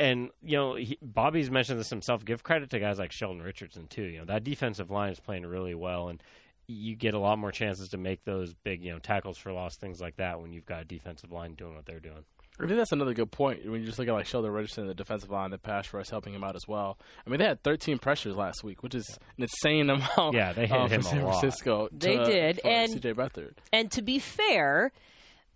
and 0.00 0.30
you 0.42 0.56
know 0.56 0.74
he, 0.74 0.98
Bobby's 1.02 1.50
mentioned 1.50 1.78
this 1.78 1.90
himself. 1.90 2.24
Give 2.24 2.42
credit 2.42 2.70
to 2.70 2.80
guys 2.80 2.98
like 2.98 3.12
Sheldon 3.12 3.42
Richardson 3.42 3.86
too. 3.86 4.04
You 4.04 4.18
know 4.20 4.24
that 4.26 4.44
defensive 4.44 4.90
line 4.90 5.12
is 5.12 5.20
playing 5.20 5.46
really 5.46 5.74
well, 5.74 6.08
and 6.08 6.22
you 6.68 6.94
get 6.94 7.14
a 7.14 7.18
lot 7.18 7.38
more 7.38 7.50
chances 7.50 7.88
to 7.88 7.96
make 7.96 8.24
those 8.24 8.54
big 8.54 8.84
you 8.84 8.92
know 8.92 8.98
tackles 8.98 9.38
for 9.38 9.52
loss, 9.52 9.76
things 9.76 10.00
like 10.00 10.16
that 10.16 10.40
when 10.40 10.52
you've 10.52 10.66
got 10.66 10.82
a 10.82 10.84
defensive 10.84 11.32
line 11.32 11.54
doing 11.54 11.74
what 11.74 11.86
they're 11.86 11.98
doing. 11.98 12.24
I 12.60 12.66
think 12.66 12.76
that's 12.76 12.92
another 12.92 13.14
good 13.14 13.30
point 13.30 13.64
when 13.70 13.80
you 13.80 13.86
just 13.86 14.00
look 14.00 14.08
at 14.08 14.14
like 14.14 14.26
Sheldon 14.26 14.50
Richardson, 14.50 14.88
the 14.88 14.94
defensive 14.94 15.30
line, 15.30 15.50
the 15.52 15.58
pass 15.58 15.92
rush 15.92 16.08
helping 16.08 16.34
him 16.34 16.42
out 16.42 16.56
as 16.56 16.66
well. 16.66 16.98
I 17.24 17.30
mean, 17.30 17.38
they 17.38 17.44
had 17.44 17.62
13 17.62 17.98
pressures 17.98 18.34
last 18.34 18.64
week, 18.64 18.82
which 18.82 18.96
is 18.96 19.06
an 19.36 19.44
insane 19.44 19.88
amount. 19.90 20.34
Yeah, 20.34 20.52
they 20.52 20.66
hit 20.66 20.76
um, 20.76 20.90
him 20.90 21.02
San 21.02 21.20
a 21.20 21.26
lot. 21.26 21.40
Francisco. 21.40 21.88
They 21.92 22.16
to, 22.16 22.24
did, 22.24 22.60
and 22.64 22.92
CJ 22.92 23.14
Beathard. 23.14 23.52
And 23.72 23.92
to 23.92 24.02
be 24.02 24.18
fair, 24.18 24.90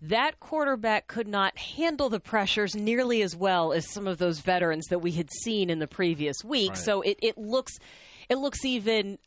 that 0.01 0.39
quarterback 0.39 1.07
could 1.07 1.27
not 1.27 1.57
handle 1.57 2.07
the 2.07 2.21
pressures 2.21 2.73
nearly 2.73 3.21
as 3.21 3.35
well 3.35 3.73
as 3.73 3.91
some 3.91 4.07
of 4.07 4.17
those 4.17 4.39
veterans 4.39 4.85
that 4.89 4.99
we 4.99 5.11
had 5.11 5.29
seen 5.43 5.69
in 5.69 5.79
the 5.79 5.87
previous 5.87 6.37
week. 6.41 6.69
Right. 6.69 6.77
So 6.77 7.01
it, 7.01 7.19
it 7.21 7.37
looks 7.37 7.73
it 8.29 8.37
looks 8.37 8.63
even. 8.63 9.17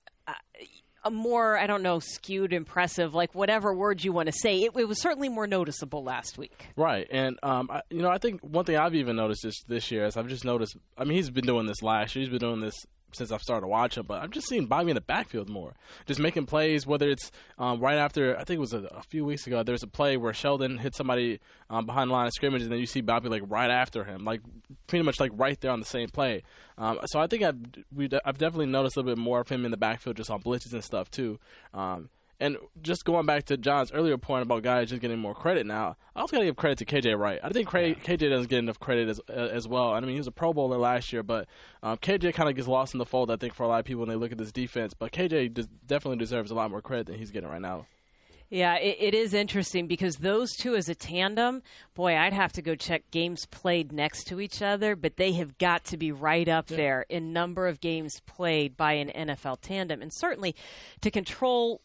A 1.06 1.10
more 1.10 1.56
I 1.56 1.68
don't 1.68 1.82
know 1.82 2.00
skewed 2.00 2.52
impressive 2.52 3.14
like 3.14 3.32
whatever 3.32 3.72
word 3.72 4.02
you 4.02 4.10
want 4.10 4.26
to 4.26 4.32
say. 4.32 4.64
It, 4.64 4.72
it 4.76 4.88
was 4.88 5.00
certainly 5.00 5.28
more 5.28 5.46
noticeable 5.46 6.02
last 6.02 6.36
week. 6.36 6.66
Right 6.74 7.06
and 7.10 7.38
um, 7.44 7.68
I, 7.70 7.82
you 7.90 8.02
know 8.02 8.10
I 8.10 8.18
think 8.18 8.40
one 8.40 8.64
thing 8.64 8.76
I've 8.76 8.94
even 8.94 9.14
noticed 9.14 9.44
this 9.44 9.62
this 9.68 9.90
year 9.92 10.04
is 10.04 10.16
I've 10.16 10.28
just 10.28 10.44
noticed 10.44 10.76
I 10.98 11.04
mean 11.04 11.16
he's 11.16 11.30
been 11.30 11.46
doing 11.46 11.66
this 11.66 11.80
last 11.80 12.16
year 12.16 12.24
he's 12.24 12.30
been 12.30 12.40
doing 12.40 12.60
this 12.60 12.74
since 13.12 13.32
I've 13.32 13.40
started 13.40 13.66
watching, 13.66 14.02
but 14.02 14.22
I'm 14.22 14.30
just 14.30 14.48
seeing 14.48 14.66
Bobby 14.66 14.90
in 14.90 14.94
the 14.94 15.00
backfield 15.00 15.48
more, 15.48 15.74
just 16.06 16.20
making 16.20 16.46
plays. 16.46 16.86
Whether 16.86 17.08
it's 17.08 17.30
um, 17.58 17.80
right 17.80 17.96
after, 17.96 18.36
I 18.36 18.44
think 18.44 18.58
it 18.58 18.60
was 18.60 18.72
a, 18.72 18.84
a, 18.84 19.02
few 19.02 19.24
weeks 19.24 19.46
ago, 19.46 19.62
there's 19.62 19.82
a 19.82 19.88
play 19.88 20.16
where 20.16 20.32
Sheldon 20.32 20.78
hit 20.78 20.94
somebody 20.94 21.40
um, 21.70 21.86
behind 21.86 22.10
the 22.10 22.14
line 22.14 22.26
of 22.26 22.32
scrimmage, 22.32 22.62
and 22.62 22.70
then 22.70 22.78
you 22.78 22.86
see 22.86 23.00
Bobby 23.00 23.28
like 23.28 23.42
right 23.46 23.70
after 23.70 24.04
him, 24.04 24.24
like 24.24 24.40
pretty 24.86 25.04
much 25.04 25.20
like 25.20 25.32
right 25.34 25.60
there 25.60 25.70
on 25.70 25.80
the 25.80 25.86
same 25.86 26.08
play. 26.08 26.42
Um, 26.78 26.98
so 27.06 27.20
I 27.20 27.26
think 27.26 27.42
I've 27.42 27.58
we 27.94 28.08
I've 28.24 28.38
definitely 28.38 28.66
noticed 28.66 28.96
a 28.96 29.00
little 29.00 29.14
bit 29.14 29.20
more 29.20 29.40
of 29.40 29.48
him 29.48 29.64
in 29.64 29.70
the 29.70 29.76
backfield, 29.76 30.16
just 30.16 30.30
on 30.30 30.42
blitzes 30.42 30.72
and 30.72 30.84
stuff 30.84 31.10
too. 31.10 31.38
Um, 31.74 32.10
and 32.38 32.58
just 32.82 33.06
going 33.06 33.24
back 33.24 33.44
to 33.46 33.56
John's 33.56 33.90
earlier 33.92 34.18
point 34.18 34.42
about 34.42 34.62
guys 34.62 34.90
just 34.90 35.00
getting 35.00 35.18
more 35.18 35.34
credit 35.34 35.64
now, 35.64 35.96
I 36.14 36.20
also 36.20 36.36
got 36.36 36.40
to 36.40 36.44
give 36.44 36.56
credit 36.56 36.78
to 36.78 36.84
KJ 36.84 37.18
Wright. 37.18 37.40
I 37.42 37.48
think 37.48 37.68
KJ 37.68 38.28
doesn't 38.28 38.50
get 38.50 38.58
enough 38.58 38.78
credit 38.78 39.08
as 39.08 39.20
as 39.28 39.66
well. 39.66 39.92
I 39.92 40.00
mean, 40.00 40.10
he 40.10 40.18
was 40.18 40.26
a 40.26 40.32
Pro 40.32 40.52
Bowler 40.52 40.76
last 40.76 41.12
year, 41.12 41.22
but 41.22 41.48
um, 41.82 41.96
KJ 41.96 42.34
kind 42.34 42.48
of 42.48 42.54
gets 42.54 42.68
lost 42.68 42.94
in 42.94 42.98
the 42.98 43.06
fold. 43.06 43.30
I 43.30 43.36
think 43.36 43.54
for 43.54 43.62
a 43.62 43.68
lot 43.68 43.80
of 43.80 43.86
people 43.86 44.00
when 44.00 44.10
they 44.10 44.16
look 44.16 44.32
at 44.32 44.38
this 44.38 44.52
defense, 44.52 44.92
but 44.92 45.12
KJ 45.12 45.54
des- 45.54 45.64
definitely 45.86 46.18
deserves 46.18 46.50
a 46.50 46.54
lot 46.54 46.70
more 46.70 46.82
credit 46.82 47.06
than 47.06 47.16
he's 47.16 47.30
getting 47.30 47.48
right 47.48 47.60
now. 47.60 47.86
Yeah, 48.48 48.76
it, 48.76 48.96
it 49.00 49.14
is 49.14 49.34
interesting 49.34 49.88
because 49.88 50.16
those 50.16 50.52
two 50.52 50.76
as 50.76 50.88
a 50.88 50.94
tandem, 50.94 51.62
boy, 51.94 52.16
I'd 52.16 52.32
have 52.32 52.52
to 52.52 52.62
go 52.62 52.74
check 52.76 53.10
games 53.10 53.46
played 53.46 53.92
next 53.92 54.24
to 54.28 54.40
each 54.40 54.62
other, 54.62 54.94
but 54.94 55.16
they 55.16 55.32
have 55.32 55.58
got 55.58 55.84
to 55.86 55.96
be 55.96 56.12
right 56.12 56.48
up 56.48 56.70
yeah. 56.70 56.76
there 56.76 57.06
in 57.08 57.32
number 57.32 57.66
of 57.66 57.80
games 57.80 58.20
played 58.26 58.76
by 58.76 58.92
an 58.92 59.10
NFL 59.28 59.58
tandem. 59.62 60.00
And 60.00 60.12
certainly 60.14 60.54
to 61.00 61.10
control 61.10 61.80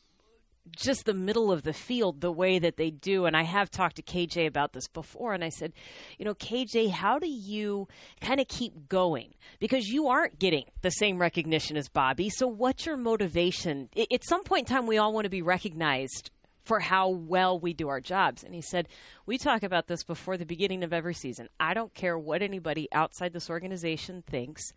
just 0.75 1.05
the 1.05 1.13
middle 1.13 1.51
of 1.51 1.63
the 1.63 1.73
field 1.73 2.21
the 2.21 2.31
way 2.31 2.59
that 2.59 2.77
they 2.77 2.91
do. 2.91 3.25
And 3.25 3.35
I 3.35 3.43
have 3.43 3.71
talked 3.71 3.95
to 3.95 4.03
KJ 4.03 4.45
about 4.45 4.73
this 4.73 4.87
before, 4.87 5.33
and 5.33 5.43
I 5.43 5.49
said, 5.49 5.73
you 6.17 6.25
know, 6.25 6.35
KJ, 6.35 6.91
how 6.91 7.19
do 7.19 7.27
you 7.27 7.87
kind 8.21 8.39
of 8.39 8.47
keep 8.47 8.87
going? 8.87 9.33
Because 9.59 9.87
you 9.87 10.07
aren't 10.07 10.39
getting 10.39 10.65
the 10.81 10.91
same 10.91 11.19
recognition 11.19 11.77
as 11.77 11.89
Bobby. 11.89 12.29
So, 12.29 12.47
what's 12.47 12.85
your 12.85 12.97
motivation? 12.97 13.89
At 14.11 14.23
some 14.23 14.43
point 14.43 14.69
in 14.69 14.75
time, 14.75 14.85
we 14.85 14.97
all 14.97 15.13
want 15.13 15.25
to 15.25 15.29
be 15.29 15.41
recognized 15.41 16.29
for 16.63 16.79
how 16.79 17.09
well 17.09 17.59
we 17.59 17.73
do 17.73 17.89
our 17.89 18.01
jobs. 18.01 18.43
And 18.43 18.53
he 18.53 18.61
said, 18.61 18.87
We 19.25 19.37
talk 19.37 19.63
about 19.63 19.87
this 19.87 20.03
before 20.03 20.37
the 20.37 20.45
beginning 20.45 20.83
of 20.83 20.93
every 20.93 21.13
season. 21.13 21.49
I 21.59 21.73
don't 21.73 21.93
care 21.93 22.17
what 22.17 22.41
anybody 22.41 22.87
outside 22.91 23.33
this 23.33 23.49
organization 23.49 24.23
thinks. 24.25 24.73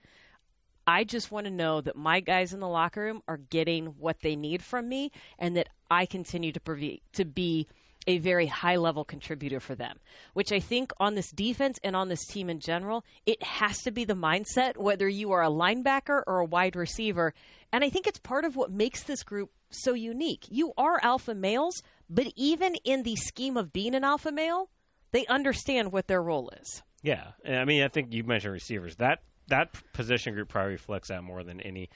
I 0.86 1.04
just 1.04 1.30
want 1.30 1.46
to 1.46 1.50
know 1.50 1.80
that 1.80 1.96
my 1.96 2.20
guys 2.20 2.52
in 2.52 2.60
the 2.60 2.68
locker 2.68 3.02
room 3.02 3.22
are 3.26 3.38
getting 3.38 3.86
what 3.98 4.20
they 4.20 4.36
need 4.36 4.62
from 4.62 4.88
me 4.88 5.12
and 5.38 5.56
that 5.56 5.70
I 5.90 6.04
continue 6.04 6.52
to, 6.52 6.60
prove, 6.60 6.82
to 7.14 7.24
be 7.24 7.66
a 8.06 8.18
very 8.18 8.46
high 8.46 8.76
level 8.76 9.04
contributor 9.04 9.61
for 9.61 9.75
them, 9.75 9.99
which 10.34 10.52
I 10.52 10.61
think 10.61 10.92
on 10.99 11.14
this 11.14 11.30
defense 11.30 11.78
and 11.82 11.96
on 11.96 12.08
this 12.08 12.26
team 12.26 12.50
in 12.50 12.61
general, 12.61 13.04
it 13.26 13.42
has 13.42 13.78
to 13.82 13.90
be 13.90 14.04
the 14.04 14.14
mindset, 14.14 14.76
whether 14.76 15.08
you 15.08 15.32
are 15.32 15.42
a 15.42 15.49
linebacker 15.49 16.23
or 16.26 16.40
a 16.40 16.44
wide 16.44 16.76
receiver. 16.76 17.34
And 17.73 17.84
I 17.84 17.90
think 17.90 18.06
it's 18.06 18.18
part 18.18 18.44
of 18.44 18.56
what 18.56 18.70
makes 18.70 19.02
this 19.04 19.23
group 19.23 19.50
so 19.70 19.94
unique. 19.94 20.44
You 20.49 20.73
are 20.76 21.00
alpha 21.02 21.34
males, 21.34 21.82
but 22.08 22.28
even 22.37 22.76
in 22.84 23.02
the 23.02 23.16
scheme 23.16 23.56
of 23.56 23.73
being 23.73 23.94
an 23.94 24.04
alpha 24.04 24.32
male, 24.32 24.70
they 25.12 25.26
understand 25.26 25.92
what 25.92 26.06
their 26.06 26.23
role 26.23 26.50
is. 26.61 26.82
Yeah. 27.02 27.28
I 27.49 27.64
mean, 27.64 27.82
I 27.82 27.88
think 27.88 28.12
you 28.12 28.25
mentioned 28.25 28.52
receivers. 28.52 28.96
That 28.96 29.20
that 29.49 29.70
position 29.92 30.34
group 30.34 30.49
probably 30.49 30.73
reflects 30.73 31.08
that 31.08 31.23
more 31.23 31.42
than 31.44 31.61
any. 31.61 31.90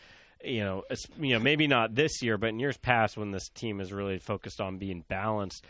You 0.45 0.63
know, 0.63 0.85
you 1.19 1.33
know, 1.35 1.41
maybe 1.41 1.67
not 1.67 1.97
this 1.97 2.23
year, 2.23 2.39
but 2.39 2.51
in 2.51 2.61
years 2.61 2.77
past, 2.77 3.17
when 3.17 3.33
this 3.33 3.49
team 3.49 3.81
is 3.81 3.93
really 3.93 4.19
focused 4.19 4.61
on 4.61 4.79
being 4.79 5.05
balanced, 5.09 5.65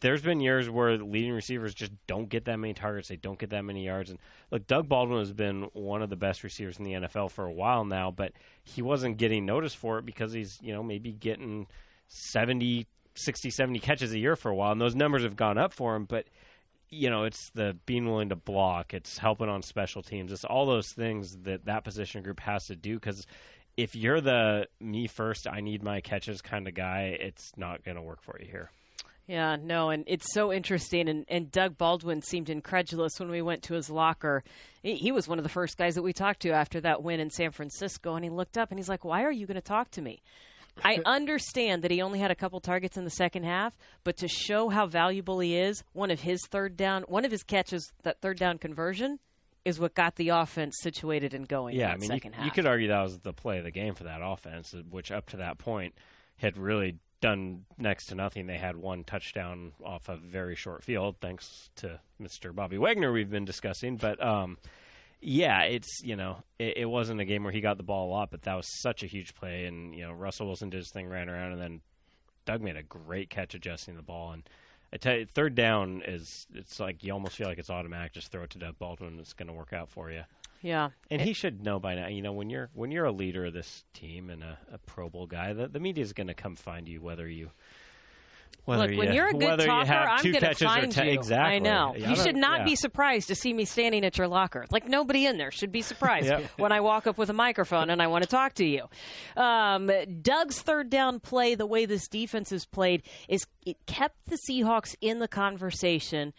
there's 0.00 0.22
been 0.22 0.40
years 0.40 0.70
where 0.70 0.96
leading 0.98 1.32
receivers 1.32 1.74
just 1.74 1.92
don't 2.06 2.28
get 2.28 2.44
that 2.44 2.58
many 2.58 2.74
targets. 2.74 3.08
They 3.08 3.16
don't 3.16 3.38
get 3.38 3.50
that 3.50 3.64
many 3.64 3.84
yards. 3.84 4.10
And 4.10 4.18
look, 4.50 4.66
Doug 4.66 4.88
Baldwin 4.88 5.18
has 5.18 5.32
been 5.32 5.68
one 5.72 6.02
of 6.02 6.10
the 6.10 6.16
best 6.16 6.44
receivers 6.44 6.78
in 6.78 6.84
the 6.84 6.92
NFL 6.92 7.30
for 7.30 7.44
a 7.44 7.52
while 7.52 7.84
now, 7.84 8.10
but 8.10 8.32
he 8.62 8.82
wasn't 8.82 9.16
getting 9.16 9.44
noticed 9.44 9.76
for 9.76 9.98
it 9.98 10.06
because 10.06 10.32
he's, 10.32 10.58
you 10.62 10.72
know, 10.72 10.82
maybe 10.82 11.12
getting 11.12 11.66
70, 12.08 12.86
60, 13.14 13.50
70 13.50 13.78
catches 13.80 14.12
a 14.12 14.18
year 14.18 14.36
for 14.36 14.50
a 14.50 14.54
while. 14.54 14.72
And 14.72 14.80
those 14.80 14.94
numbers 14.94 15.24
have 15.24 15.36
gone 15.36 15.58
up 15.58 15.72
for 15.72 15.96
him. 15.96 16.04
But 16.04 16.26
you 16.92 17.08
know, 17.08 17.24
it's 17.24 17.50
the 17.54 17.74
being 17.86 18.04
willing 18.04 18.28
to 18.28 18.36
block, 18.36 18.92
it's 18.92 19.16
helping 19.16 19.48
on 19.48 19.62
special 19.62 20.02
teams, 20.02 20.30
it's 20.30 20.44
all 20.44 20.66
those 20.66 20.92
things 20.92 21.38
that 21.44 21.64
that 21.64 21.84
position 21.84 22.22
group 22.22 22.38
has 22.40 22.66
to 22.66 22.76
do 22.76 22.96
because 22.96 23.26
if 23.78 23.96
you're 23.96 24.20
the 24.20 24.66
me 24.78 25.06
first, 25.06 25.48
I 25.48 25.60
need 25.60 25.82
my 25.82 26.02
catches 26.02 26.42
kind 26.42 26.68
of 26.68 26.74
guy, 26.74 27.16
it's 27.18 27.52
not 27.56 27.82
going 27.82 27.96
to 27.96 28.02
work 28.02 28.22
for 28.22 28.36
you 28.38 28.46
here. 28.46 28.70
Yeah, 29.26 29.56
no, 29.60 29.90
and 29.90 30.04
it's 30.06 30.32
so 30.32 30.52
interesting. 30.52 31.08
And, 31.08 31.24
and 31.28 31.50
Doug 31.50 31.78
Baldwin 31.78 32.22
seemed 32.22 32.50
incredulous 32.50 33.18
when 33.18 33.30
we 33.30 33.40
went 33.40 33.62
to 33.64 33.74
his 33.74 33.88
locker. 33.88 34.42
He, 34.82 34.96
he 34.96 35.12
was 35.12 35.28
one 35.28 35.38
of 35.38 35.44
the 35.44 35.48
first 35.48 35.78
guys 35.78 35.94
that 35.94 36.02
we 36.02 36.12
talked 36.12 36.42
to 36.42 36.50
after 36.50 36.80
that 36.80 37.02
win 37.02 37.20
in 37.20 37.30
San 37.30 37.52
Francisco. 37.52 38.14
And 38.14 38.24
he 38.24 38.30
looked 38.30 38.58
up 38.58 38.70
and 38.70 38.78
he's 38.78 38.88
like, 38.88 39.04
Why 39.04 39.22
are 39.22 39.32
you 39.32 39.46
going 39.46 39.54
to 39.54 39.60
talk 39.60 39.90
to 39.92 40.02
me? 40.02 40.22
I 40.82 41.00
understand 41.06 41.82
that 41.82 41.90
he 41.90 42.02
only 42.02 42.18
had 42.18 42.30
a 42.30 42.34
couple 42.34 42.60
targets 42.60 42.96
in 42.96 43.04
the 43.04 43.10
second 43.10 43.44
half, 43.44 43.76
but 44.04 44.16
to 44.18 44.28
show 44.28 44.68
how 44.68 44.86
valuable 44.86 45.38
he 45.40 45.56
is, 45.56 45.84
one 45.92 46.10
of 46.10 46.20
his 46.20 46.40
third 46.50 46.76
down, 46.76 47.02
one 47.02 47.24
of 47.24 47.30
his 47.30 47.42
catches, 47.42 47.92
that 48.02 48.20
third 48.20 48.38
down 48.38 48.58
conversion, 48.58 49.18
is 49.64 49.78
what 49.78 49.94
got 49.94 50.16
the 50.16 50.30
offense 50.30 50.76
situated 50.80 51.34
and 51.34 51.46
going. 51.46 51.76
Yeah, 51.76 51.90
in 51.90 51.94
I 51.94 51.96
mean, 51.98 52.08
second 52.08 52.32
you, 52.32 52.36
half. 52.38 52.44
you 52.46 52.50
could 52.50 52.66
argue 52.66 52.88
that 52.88 53.02
was 53.02 53.18
the 53.20 53.32
play 53.32 53.58
of 53.58 53.64
the 53.64 53.70
game 53.70 53.94
for 53.94 54.04
that 54.04 54.20
offense, 54.22 54.74
which 54.90 55.12
up 55.12 55.30
to 55.30 55.36
that 55.38 55.58
point 55.58 55.94
had 56.36 56.56
really 56.56 56.96
done 57.22 57.64
next 57.78 58.06
to 58.06 58.14
nothing. 58.14 58.46
They 58.46 58.58
had 58.58 58.76
one 58.76 59.04
touchdown 59.04 59.72
off 59.82 60.10
a 60.10 60.16
very 60.16 60.54
short 60.54 60.84
field, 60.84 61.16
thanks 61.22 61.70
to 61.76 61.98
Mr. 62.20 62.54
Bobby 62.54 62.76
Wagner 62.76 63.12
we've 63.12 63.30
been 63.30 63.46
discussing. 63.46 63.96
But 63.96 64.22
um, 64.22 64.58
yeah, 65.20 65.62
it's 65.62 66.02
you 66.02 66.16
know 66.16 66.42
it, 66.58 66.78
it, 66.78 66.84
wasn't 66.84 67.20
a 67.20 67.24
game 67.24 67.44
where 67.44 67.52
he 67.52 67.62
got 67.62 67.78
the 67.78 67.82
ball 67.82 68.08
a 68.08 68.12
lot, 68.12 68.30
but 68.30 68.42
that 68.42 68.54
was 68.54 68.66
such 68.82 69.02
a 69.02 69.06
huge 69.06 69.34
play, 69.34 69.64
and 69.64 69.94
you 69.94 70.02
know 70.04 70.12
Russell 70.12 70.46
Wilson 70.46 70.68
did 70.68 70.78
his 70.78 70.90
thing, 70.90 71.08
ran 71.08 71.30
around, 71.30 71.52
and 71.52 71.60
then 71.60 71.80
Doug 72.44 72.60
made 72.60 72.76
a 72.76 72.82
great 72.82 73.30
catch 73.30 73.54
adjusting 73.54 73.96
the 73.96 74.02
ball. 74.02 74.32
And 74.32 74.42
I 74.92 74.98
tell 74.98 75.16
you, 75.16 75.24
third 75.24 75.54
down 75.54 76.02
is 76.04 76.46
it's 76.52 76.78
like 76.80 77.02
you 77.02 77.12
almost 77.12 77.36
feel 77.36 77.46
like 77.46 77.58
it's 77.58 77.70
automatic. 77.70 78.12
Just 78.12 78.32
throw 78.32 78.42
it 78.42 78.50
to 78.50 78.58
Doug 78.58 78.78
Baldwin, 78.78 79.18
it's 79.20 79.32
going 79.32 79.46
to 79.46 79.54
work 79.54 79.72
out 79.72 79.88
for 79.88 80.10
you. 80.10 80.22
Yeah, 80.62 80.90
and 81.10 81.20
he 81.20 81.32
should 81.32 81.62
know 81.62 81.80
by 81.80 81.96
now. 81.96 82.08
You 82.08 82.22
know, 82.22 82.32
when 82.32 82.48
you're 82.48 82.70
when 82.72 82.92
you're 82.92 83.04
a 83.04 83.12
leader 83.12 83.46
of 83.46 83.52
this 83.52 83.84
team 83.94 84.30
and 84.30 84.42
a, 84.42 84.58
a 84.72 84.78
Pro 84.78 85.08
Bowl 85.08 85.26
guy, 85.26 85.52
the, 85.52 85.66
the 85.68 85.80
media 85.80 86.04
is 86.04 86.12
going 86.12 86.28
to 86.28 86.34
come 86.34 86.54
find 86.56 86.88
you 86.88 87.00
whether 87.00 87.28
you. 87.28 87.50
Whether 88.64 88.82
Look, 88.82 88.90
you, 88.92 88.98
when 88.98 89.12
you're 89.12 89.28
a 89.28 89.32
good 89.36 89.58
talker, 89.58 89.92
I'm 89.92 90.22
going 90.22 90.40
to 90.40 90.54
find 90.54 90.92
ten, 90.92 91.06
you. 91.08 91.14
Exactly. 91.14 91.56
I 91.56 91.58
know. 91.58 91.96
Yeah, 91.96 92.10
you 92.10 92.16
should 92.16 92.36
not 92.36 92.60
yeah. 92.60 92.66
be 92.66 92.76
surprised 92.76 93.26
to 93.28 93.34
see 93.34 93.52
me 93.52 93.64
standing 93.64 94.04
at 94.04 94.16
your 94.18 94.28
locker. 94.28 94.66
Like 94.70 94.88
nobody 94.88 95.26
in 95.26 95.36
there 95.36 95.50
should 95.50 95.72
be 95.72 95.82
surprised 95.82 96.26
Yep. 96.26 96.44
when 96.58 96.70
I 96.70 96.80
walk 96.80 97.08
up 97.08 97.18
with 97.18 97.28
a 97.28 97.32
microphone 97.32 97.90
and 97.90 98.00
I 98.00 98.06
want 98.06 98.22
to 98.22 98.30
talk 98.30 98.54
to 98.54 98.64
you. 98.64 98.84
Um, 99.36 99.90
Doug's 100.20 100.60
third 100.62 100.90
down 100.90 101.18
play, 101.18 101.56
the 101.56 101.66
way 101.66 101.86
this 101.86 102.06
defense 102.06 102.52
is 102.52 102.64
played, 102.64 103.02
is 103.28 103.44
it 103.66 103.84
kept 103.86 104.26
the 104.26 104.38
Seahawks 104.48 104.94
in 105.00 105.18
the 105.18 105.28
conversation 105.28 106.32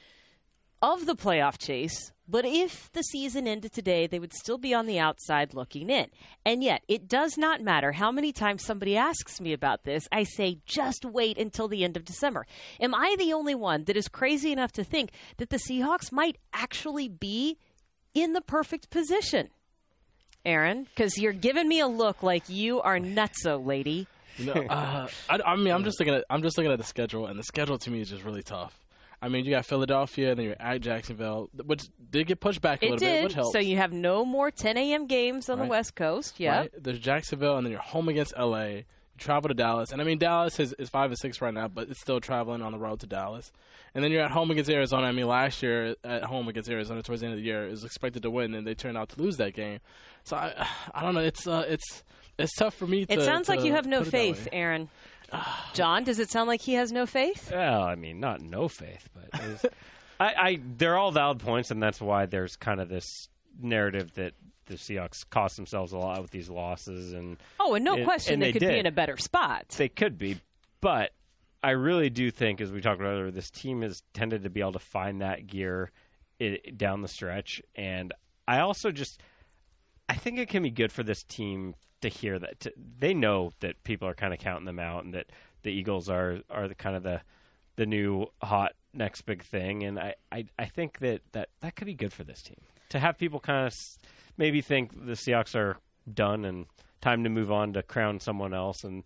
of 0.82 1.06
the 1.06 1.16
playoff 1.16 1.58
chase. 1.58 2.13
But 2.28 2.46
if 2.46 2.92
the 2.94 3.04
season 3.04 3.48
ended 3.48 3.74
today, 3.74 4.08
they 4.08 4.20
would 4.20 4.34
still 4.34 4.58
be 4.58 4.74
on 4.74 4.86
the 4.86 5.00
outside 5.00 5.54
looking 5.54 5.90
in. 5.90 6.08
And 6.46 6.64
yet, 6.64 6.82
it 6.88 7.08
does 7.08 7.38
not 7.38 7.62
matter 7.62 7.92
how 7.92 8.12
many 8.12 8.32
times 8.32 8.64
somebody 8.64 8.96
asks 8.96 9.42
me 9.42 9.52
about 9.52 9.84
this. 9.84 10.08
I 10.12 10.24
say, 10.24 10.60
just 10.66 11.04
wait 11.04 11.38
until 11.38 11.68
the 11.68 11.84
end 11.84 11.98
of 11.98 12.06
December. 12.06 12.46
Am 12.80 12.96
I 12.96 13.16
the 13.20 13.34
only 13.34 13.56
one 13.56 13.84
that 13.86 13.98
is 13.98 14.08
crazy 14.08 14.52
enough 14.54 14.72
to 14.74 14.84
think 14.84 15.12
that 15.38 15.50
the 15.50 15.58
Seahawks 15.58 16.12
might 16.12 16.38
actually 16.54 17.10
be 17.10 17.58
in 18.14 18.32
the 18.34 18.42
perfect 18.42 18.90
position? 18.90 19.50
Aaron, 20.46 20.84
because 20.84 21.18
you're 21.18 21.34
giving 21.34 21.68
me 21.68 21.80
a 21.80 21.88
look 21.88 22.22
like 22.24 22.50
you 22.50 22.82
are 22.82 23.00
nutso, 23.00 23.66
lady. 23.66 24.08
No, 24.40 24.54
uh, 24.54 25.08
I, 25.30 25.40
I 25.46 25.56
mean, 25.56 25.74
I'm 25.74 25.84
just 25.84 26.00
looking 26.00 26.16
at 26.16 26.26
I'm 26.30 26.42
just 26.42 26.58
looking 26.58 26.72
at 26.72 26.78
the 26.80 26.84
schedule, 26.84 27.28
and 27.28 27.38
the 27.38 27.44
schedule 27.44 27.78
to 27.78 27.92
me 27.92 28.02
is 28.02 28.10
just 28.10 28.24
really 28.24 28.44
tough. 28.44 28.83
I 29.24 29.30
mean, 29.30 29.46
you 29.46 29.52
got 29.52 29.66
Philadelphia, 29.66 30.32
and 30.32 30.38
then 30.40 30.46
you're 30.48 30.56
at 30.60 30.82
Jacksonville, 30.82 31.50
which 31.66 31.84
did 32.12 32.28
get 32.28 32.40
pushed 32.42 32.62
back 32.62 32.82
a 32.84 32.88
It 32.88 32.92
little 32.92 33.00
did. 33.08 33.16
bit, 33.16 33.24
which 33.24 33.34
helps. 33.34 33.54
So 33.54 33.60
you 33.60 33.78
have 33.78 33.94
no 33.94 34.26
more 34.26 34.52
10 34.52 34.78
a.m. 34.78 35.08
games 35.08 35.48
on 35.50 35.60
the 35.60 35.66
West 35.66 35.96
Coast. 35.96 36.40
Yeah. 36.40 36.58
Right? 36.60 36.72
There's 36.78 37.00
Jacksonville, 37.00 37.56
and 37.58 37.66
then 37.66 37.72
you're 37.72 37.80
home 37.82 38.10
against 38.10 38.38
LA. 38.38 38.66
You 38.66 38.84
travel 39.20 39.48
to 39.48 39.54
Dallas, 39.54 39.92
and 39.92 40.02
I 40.02 40.06
mean 40.06 40.18
Dallas 40.18 40.60
is, 40.60 40.74
is 40.80 40.90
five 40.90 41.12
and 41.12 41.18
six 41.20 41.40
right 41.40 41.54
now, 41.54 41.68
but 41.68 41.88
it's 41.90 42.02
still 42.02 42.20
traveling 42.20 42.62
on 42.64 42.72
the 42.72 42.80
road 42.80 43.00
to 43.02 43.08
Dallas. 43.08 43.52
And 43.96 44.04
then 44.04 44.12
you're 44.12 44.24
at 44.24 44.32
home 44.32 44.50
against 44.52 44.72
Arizona. 44.72 45.06
I 45.08 45.12
mean, 45.12 45.28
last 45.28 45.62
year 45.64 45.96
at 46.04 46.24
home 46.24 46.48
against 46.48 46.68
Arizona 46.70 47.04
towards 47.04 47.22
the 47.22 47.28
end 47.28 47.36
of 47.36 47.40
the 47.40 47.46
year, 47.46 47.68
is 47.68 47.84
expected 47.84 48.24
to 48.24 48.32
win, 48.32 48.54
and 48.56 48.66
they 48.68 48.74
turned 48.74 48.98
out 48.98 49.10
to 49.10 49.22
lose 49.22 49.38
that 49.38 49.54
game. 49.54 49.80
So 50.24 50.36
I, 50.36 50.68
I 50.94 51.02
don't 51.04 51.14
know. 51.14 51.22
It's 51.22 51.48
uh, 51.48 51.64
it's 51.68 52.04
it's 52.38 52.54
tough 52.56 52.74
for 52.74 52.88
me. 52.88 53.06
to 53.06 53.14
It 53.14 53.22
sounds 53.22 53.48
like 53.48 53.64
you 53.64 53.74
have 53.74 53.86
no 53.86 54.00
put 54.00 54.08
it 54.08 54.12
that 54.12 54.18
faith. 54.18 54.48
Aaron. 54.52 54.90
John, 55.74 56.04
does 56.04 56.20
it 56.20 56.30
sound 56.30 56.48
like 56.48 56.62
he 56.62 56.74
has 56.74 56.92
no 56.92 57.06
faith? 57.06 57.50
Well, 57.52 57.82
I 57.84 57.96
mean, 57.96 58.20
not 58.20 58.42
no 58.42 58.68
faith, 58.68 59.10
but 59.14 59.72
I, 60.20 60.34
I 60.38 60.60
they're 60.78 60.98
all 60.98 61.12
valid 61.12 61.40
points, 61.40 61.72
and 61.72 61.82
that's 61.82 62.00
why 62.02 62.26
there's 62.26 62.56
kind 62.56 62.80
of 62.80 62.90
this 62.90 63.30
narrative 63.62 64.14
that 64.16 64.34
the 64.66 64.76
Seahawks 64.76 65.30
cost 65.30 65.56
themselves 65.58 65.92
a 65.92 65.98
lot 65.98 66.22
with 66.22 66.32
these 66.32 66.50
losses, 66.50 67.14
and 67.14 67.38
Oh, 67.60 67.74
and 67.76 67.84
no 67.84 67.96
And- 67.96 68.06
question 68.06 68.34
and 68.36 68.42
they, 68.42 68.52
they 68.52 68.60
could 68.60 68.68
be 68.70 68.80
in 68.80 68.86
a 68.86 68.92
better 68.92 69.18
spot. 69.18 69.70
they 69.78 69.90
could 69.90 70.18
be, 70.18 70.38
but 70.82 71.12
I 71.64 71.72
really 71.72 72.10
do 72.10 72.30
think, 72.32 72.60
as 72.62 72.72
we 72.72 72.82
talked 72.82 73.00
about 73.00 73.12
earlier, 73.14 73.32
this 73.32 73.50
team 73.50 73.82
has 73.84 74.04
tended 74.14 74.44
to 74.44 74.50
be 74.50 74.60
able 74.62 74.74
to 74.74 74.80
find 74.80 75.22
that 75.22 75.48
gear 75.48 75.92
i 76.42 76.58
down 76.76 77.02
the 77.02 77.08
stretch, 77.08 77.62
and 77.76 78.14
I 78.48 78.60
also 78.60 78.92
just 78.92 79.22
I 80.10 80.16
think 80.16 80.40
it 80.40 80.50
can 80.50 80.64
be 80.64 80.72
good 80.72 80.92
for 80.92 81.04
this 81.04 81.24
team 81.24 81.76
to 82.04 82.10
hear 82.10 82.40
that 82.40 82.60
to, 82.62 82.74
they 83.00 83.14
know 83.14 83.52
that 83.60 83.84
people 83.84 84.08
are 84.08 84.14
kind 84.14 84.34
of 84.34 84.40
counting 84.40 84.66
them 84.66 84.80
out, 84.80 85.04
and 85.04 85.14
that 85.14 85.28
the 85.64 85.72
Eagles 85.72 86.10
are 86.10 86.40
are 86.50 86.68
the 86.68 86.76
kind 86.76 86.96
of 86.96 87.04
the 87.04 87.22
the 87.76 87.86
new 87.86 88.28
hot 88.42 88.74
next 88.94 89.24
big 89.24 89.44
thing, 89.44 89.84
and 89.84 90.00
I, 90.00 90.16
I, 90.32 90.46
I 90.60 90.66
think 90.66 91.00
that, 91.00 91.22
that 91.32 91.50
that 91.62 91.76
could 91.76 91.88
be 91.88 91.96
good 91.96 92.14
for 92.14 92.24
this 92.24 92.44
team 92.44 92.58
to 92.90 93.00
have 93.00 93.18
people 93.18 93.40
kind 93.40 93.66
of 93.66 93.74
maybe 94.38 94.62
think 94.62 94.94
the 94.94 95.14
Seahawks 95.14 95.56
are 95.56 95.78
done 96.14 96.46
and 96.46 96.68
time 97.02 97.24
to 97.24 97.30
move 97.30 97.52
on 97.52 97.74
to 97.74 97.82
crown 97.82 98.20
someone 98.20 98.54
else, 98.54 98.84
and 98.84 99.04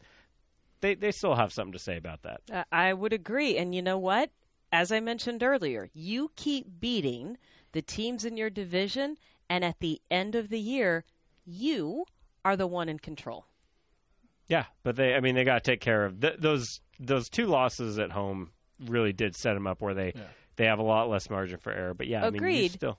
they 0.82 0.96
they 0.96 1.12
still 1.12 1.36
have 1.36 1.54
something 1.54 1.74
to 1.74 1.80
say 1.80 1.98
about 1.98 2.24
that. 2.24 2.42
Uh, 2.52 2.64
I 2.72 2.94
would 2.94 3.14
agree. 3.14 3.58
And 3.58 3.74
you 3.74 3.82
know 3.82 3.98
what? 3.98 4.32
As 4.72 4.92
I 4.92 5.00
mentioned 5.00 5.42
earlier, 5.42 5.90
you 5.94 6.32
keep 6.36 6.80
beating 6.80 7.38
the 7.72 7.82
teams 7.82 8.26
in 8.26 8.36
your 8.36 8.50
division, 8.50 9.18
and 9.50 9.64
at 9.64 9.80
the 9.80 10.02
end 10.12 10.36
of 10.36 10.50
the 10.50 10.60
year, 10.60 11.06
you 11.46 12.06
are 12.48 12.56
the 12.56 12.68
one 12.68 12.88
in 12.88 12.98
control. 12.98 13.46
Yeah, 14.48 14.66
but 14.84 14.96
they 14.96 15.16
I 15.16 15.20
mean 15.20 15.36
they 15.36 15.44
got 15.44 15.62
to 15.62 15.72
take 15.72 15.82
care 15.82 16.06
of 16.06 16.22
th- 16.22 16.38
those 16.40 16.80
those 16.98 17.28
two 17.30 17.46
losses 17.46 18.00
at 18.00 18.12
home 18.12 18.52
really 18.86 19.12
did 19.12 19.36
set 19.36 19.54
them 19.54 19.68
up 19.68 19.82
where 19.82 19.94
they 19.94 20.14
they 20.56 20.66
have 20.66 20.80
a 20.80 20.84
lot 20.84 21.10
less 21.10 21.30
margin 21.30 21.58
for 21.58 21.74
error. 21.74 21.94
But 21.94 22.08
yeah, 22.08 22.26
I 22.26 22.30
mean 22.30 22.36
you 22.36 22.48
Agreed. 22.48 22.72
still 22.72 22.98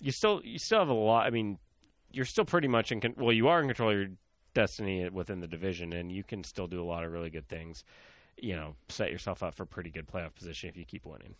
you 0.00 0.10
still 0.10 0.40
you 0.42 0.58
still 0.58 0.78
have 0.78 0.88
a 0.88 0.94
lot. 0.94 1.26
I 1.26 1.30
mean 1.30 1.58
you're 2.10 2.24
still 2.24 2.46
pretty 2.46 2.68
much 2.68 2.92
in 2.92 3.00
con- 3.00 3.14
well 3.18 3.32
you 3.32 3.48
are 3.48 3.60
in 3.60 3.66
control 3.66 3.90
of 3.90 3.96
your 3.96 4.08
destiny 4.54 5.06
within 5.10 5.40
the 5.40 5.46
division, 5.46 5.92
and 5.92 6.10
you 6.10 6.24
can 6.24 6.42
still 6.42 6.66
do 6.66 6.82
a 6.82 6.86
lot 6.86 7.04
of 7.04 7.12
really 7.12 7.28
good 7.28 7.46
things. 7.48 7.84
You 8.38 8.56
know, 8.56 8.74
set 8.88 9.10
yourself 9.10 9.42
up 9.42 9.54
for 9.54 9.66
pretty 9.66 9.90
good 9.90 10.06
playoff 10.06 10.34
position 10.34 10.70
if 10.70 10.78
you 10.78 10.86
keep 10.86 11.04
winning. 11.04 11.34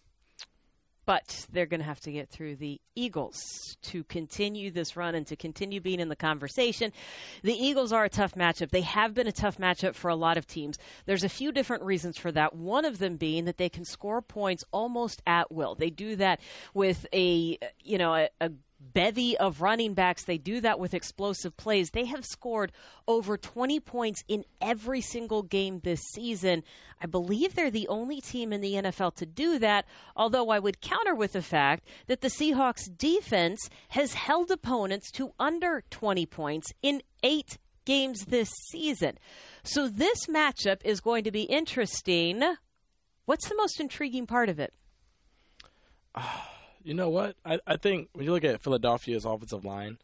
But 1.07 1.47
they're 1.53 1.67
going 1.67 1.81
to 1.81 1.87
have 1.87 2.01
to 2.01 2.13
get 2.13 2.29
through 2.29 2.57
the 2.57 2.81
Eagles 2.97 3.41
to 3.83 4.03
continue 4.05 4.71
this 4.71 4.97
run 4.97 5.15
and 5.15 5.27
to 5.29 5.37
continue 5.37 5.81
being 5.81 6.01
in 6.01 6.09
the 6.09 6.17
conversation. 6.17 6.93
The 7.43 7.55
Eagles 7.55 7.93
are 7.93 8.05
a 8.05 8.09
tough 8.09 8.35
matchup. 8.35 8.71
They 8.71 8.81
have 8.81 9.15
been 9.15 9.29
a 9.29 9.33
tough 9.33 9.59
matchup 9.59 9.95
for 9.95 10.09
a 10.09 10.17
lot 10.17 10.37
of 10.37 10.47
teams. 10.47 10.79
There's 11.05 11.25
a 11.25 11.29
few 11.29 11.53
different 11.53 11.85
reasons 11.85 12.19
for 12.19 12.33
that. 12.33 12.57
One 12.57 12.85
of 12.85 12.99
them 12.99 13.17
being 13.17 13.45
that 13.45 13.57
they 13.57 13.69
can 13.69 13.85
score 13.85 14.21
points 14.21 14.65
almost 14.73 15.23
at 15.27 15.53
will. 15.53 15.77
They 15.77 15.91
do 15.91 16.17
that 16.17 16.41
with 16.75 17.07
a, 17.13 17.59
you 17.83 17.99
know, 17.99 18.15
a, 18.15 18.29
a 18.41 18.51
bevy 18.93 19.37
of 19.39 19.61
running 19.61 19.95
backs. 19.95 20.25
They 20.25 20.39
do 20.39 20.61
that 20.61 20.79
with 20.79 20.95
explosive 20.95 21.57
plays. 21.57 21.91
They 21.91 22.05
have 22.07 22.25
scored 22.25 22.73
over 23.07 23.37
20 23.37 23.81
points 23.81 24.23
in 24.29 24.45
every 24.61 25.01
single 25.01 25.43
game 25.43 25.81
this 25.81 26.01
season. 26.15 26.63
I 27.01 27.07
believe 27.07 27.55
they're 27.55 27.71
the 27.71 27.89
only 27.89 28.21
team 28.21 28.53
in 28.53 28.61
the 28.61 28.75
NFL 28.75 29.17
to 29.17 29.27
do 29.27 29.59
that, 29.59 29.85
although 30.17 30.51
I 30.51 30.59
would 30.59 30.81
counter 30.81 31.15
with 31.15 31.33
the 31.33 31.43
fact 31.43 31.87
that 32.07 32.21
the 32.21 32.29
Seahawks 32.29 32.85
defense 32.97 33.69
has 33.89 34.15
held 34.15 34.51
opponents 34.51 35.11
to 35.13 35.33
under 35.39 35.85
20 35.91 36.27
points 36.27 36.73
in 36.83 37.03
eight 37.23 37.59
games 37.85 38.27
this 38.27 38.51
season. 38.71 39.19
So 39.63 39.89
this 39.89 40.27
matchup 40.27 40.81
is 40.85 41.01
going 41.01 41.25
to 41.25 41.31
be 41.31 41.43
interesting. 41.43 42.43
What's 43.25 43.49
the 43.49 43.57
most 43.57 43.81
intriguing 43.81 44.27
part 44.27 44.49
of 44.49 44.59
it? 44.59 44.73
You 46.87 46.95
know 46.95 47.09
what? 47.09 47.35
I, 47.45 47.59
I 47.67 47.77
think 47.77 48.11
when 48.13 48.25
you 48.25 48.33
look 48.33 48.45
at 48.45 48.63
Philadelphia's 48.63 49.25
offensive 49.25 49.65
line, 49.65 49.99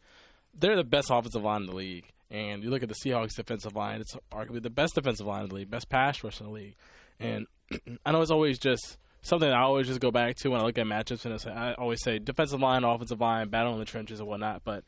they're 0.53 0.75
the 0.75 0.83
best 0.83 1.09
offensive 1.09 1.41
line 1.41 1.61
in 1.61 1.67
the 1.67 1.75
league. 1.75 2.05
And 2.29 2.61
you 2.61 2.69
look 2.69 2.83
at 2.83 2.89
the 2.89 2.95
Seahawks 3.05 3.35
defensive 3.37 3.73
line, 3.73 4.01
it's 4.01 4.17
arguably 4.33 4.61
the 4.61 4.69
best 4.69 4.95
defensive 4.95 5.25
line 5.25 5.43
in 5.43 5.49
the 5.49 5.55
league, 5.55 5.71
best 5.71 5.87
pass 5.87 6.21
rush 6.23 6.41
in 6.41 6.47
the 6.47 6.51
league. 6.51 6.75
And 7.21 7.47
I 8.05 8.11
know 8.11 8.21
it's 8.21 8.31
always 8.31 8.59
just 8.59 8.97
something 9.21 9.49
I 9.49 9.61
always 9.61 9.87
just 9.87 10.01
go 10.01 10.11
back 10.11 10.35
to 10.37 10.49
when 10.49 10.59
I 10.59 10.65
look 10.65 10.77
at 10.77 10.85
matchups. 10.85 11.23
And 11.23 11.57
I 11.57 11.73
always 11.75 12.03
say 12.03 12.19
defensive 12.19 12.59
line, 12.59 12.83
offensive 12.83 13.21
line, 13.21 13.47
battle 13.47 13.71
in 13.71 13.79
the 13.79 13.85
trenches 13.85 14.19
and 14.19 14.27
whatnot. 14.27 14.63
But 14.65 14.83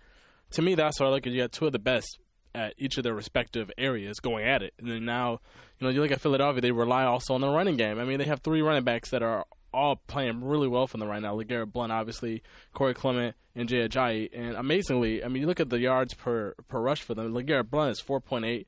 to 0.52 0.62
me, 0.62 0.76
that's 0.76 1.00
what 1.00 1.08
I 1.08 1.12
look 1.12 1.26
at. 1.26 1.32
You 1.32 1.44
got 1.44 1.54
two 1.54 1.66
of 1.66 1.72
the 1.72 1.80
best 1.80 2.20
at 2.54 2.74
each 2.78 2.98
of 2.98 3.06
their 3.06 3.14
respective 3.14 3.72
areas 3.78 4.20
going 4.20 4.44
at 4.44 4.62
it. 4.62 4.74
And 4.80 4.90
then 4.90 5.06
now, 5.06 5.40
you 5.80 5.88
know, 5.88 5.90
you 5.90 6.02
look 6.02 6.12
at 6.12 6.20
Philadelphia, 6.20 6.60
they 6.60 6.72
rely 6.72 7.06
also 7.06 7.36
on 7.36 7.42
the 7.42 7.50
running 7.50 7.78
game. 7.78 8.00
I 8.00 8.04
mean, 8.04 8.18
they 8.18 8.26
have 8.26 8.42
three 8.42 8.62
running 8.62 8.84
backs 8.84 9.12
that 9.12 9.24
are 9.24 9.46
all 9.76 9.98
playing 10.08 10.44
really 10.44 10.68
well 10.68 10.88
for 10.88 10.98
them 10.98 11.08
right 11.08 11.22
now. 11.22 11.36
LeGarrette 11.36 11.72
Blunt, 11.72 11.92
obviously, 11.92 12.42
Corey 12.74 12.94
Clement, 12.94 13.36
and 13.56 13.70
Jay 13.70 13.88
Ajayi. 13.88 14.30
And 14.34 14.56
amazingly, 14.56 15.24
I 15.24 15.28
mean, 15.28 15.42
you 15.42 15.48
look 15.48 15.60
at 15.60 15.70
the 15.70 15.80
yards 15.80 16.14
per 16.14 16.56
per 16.68 16.80
rush 16.80 17.02
for 17.02 17.14
them. 17.14 17.34
LeGarrette 17.34 17.70
Blunt 17.70 17.92
is 17.92 18.02
4.8. 18.02 18.66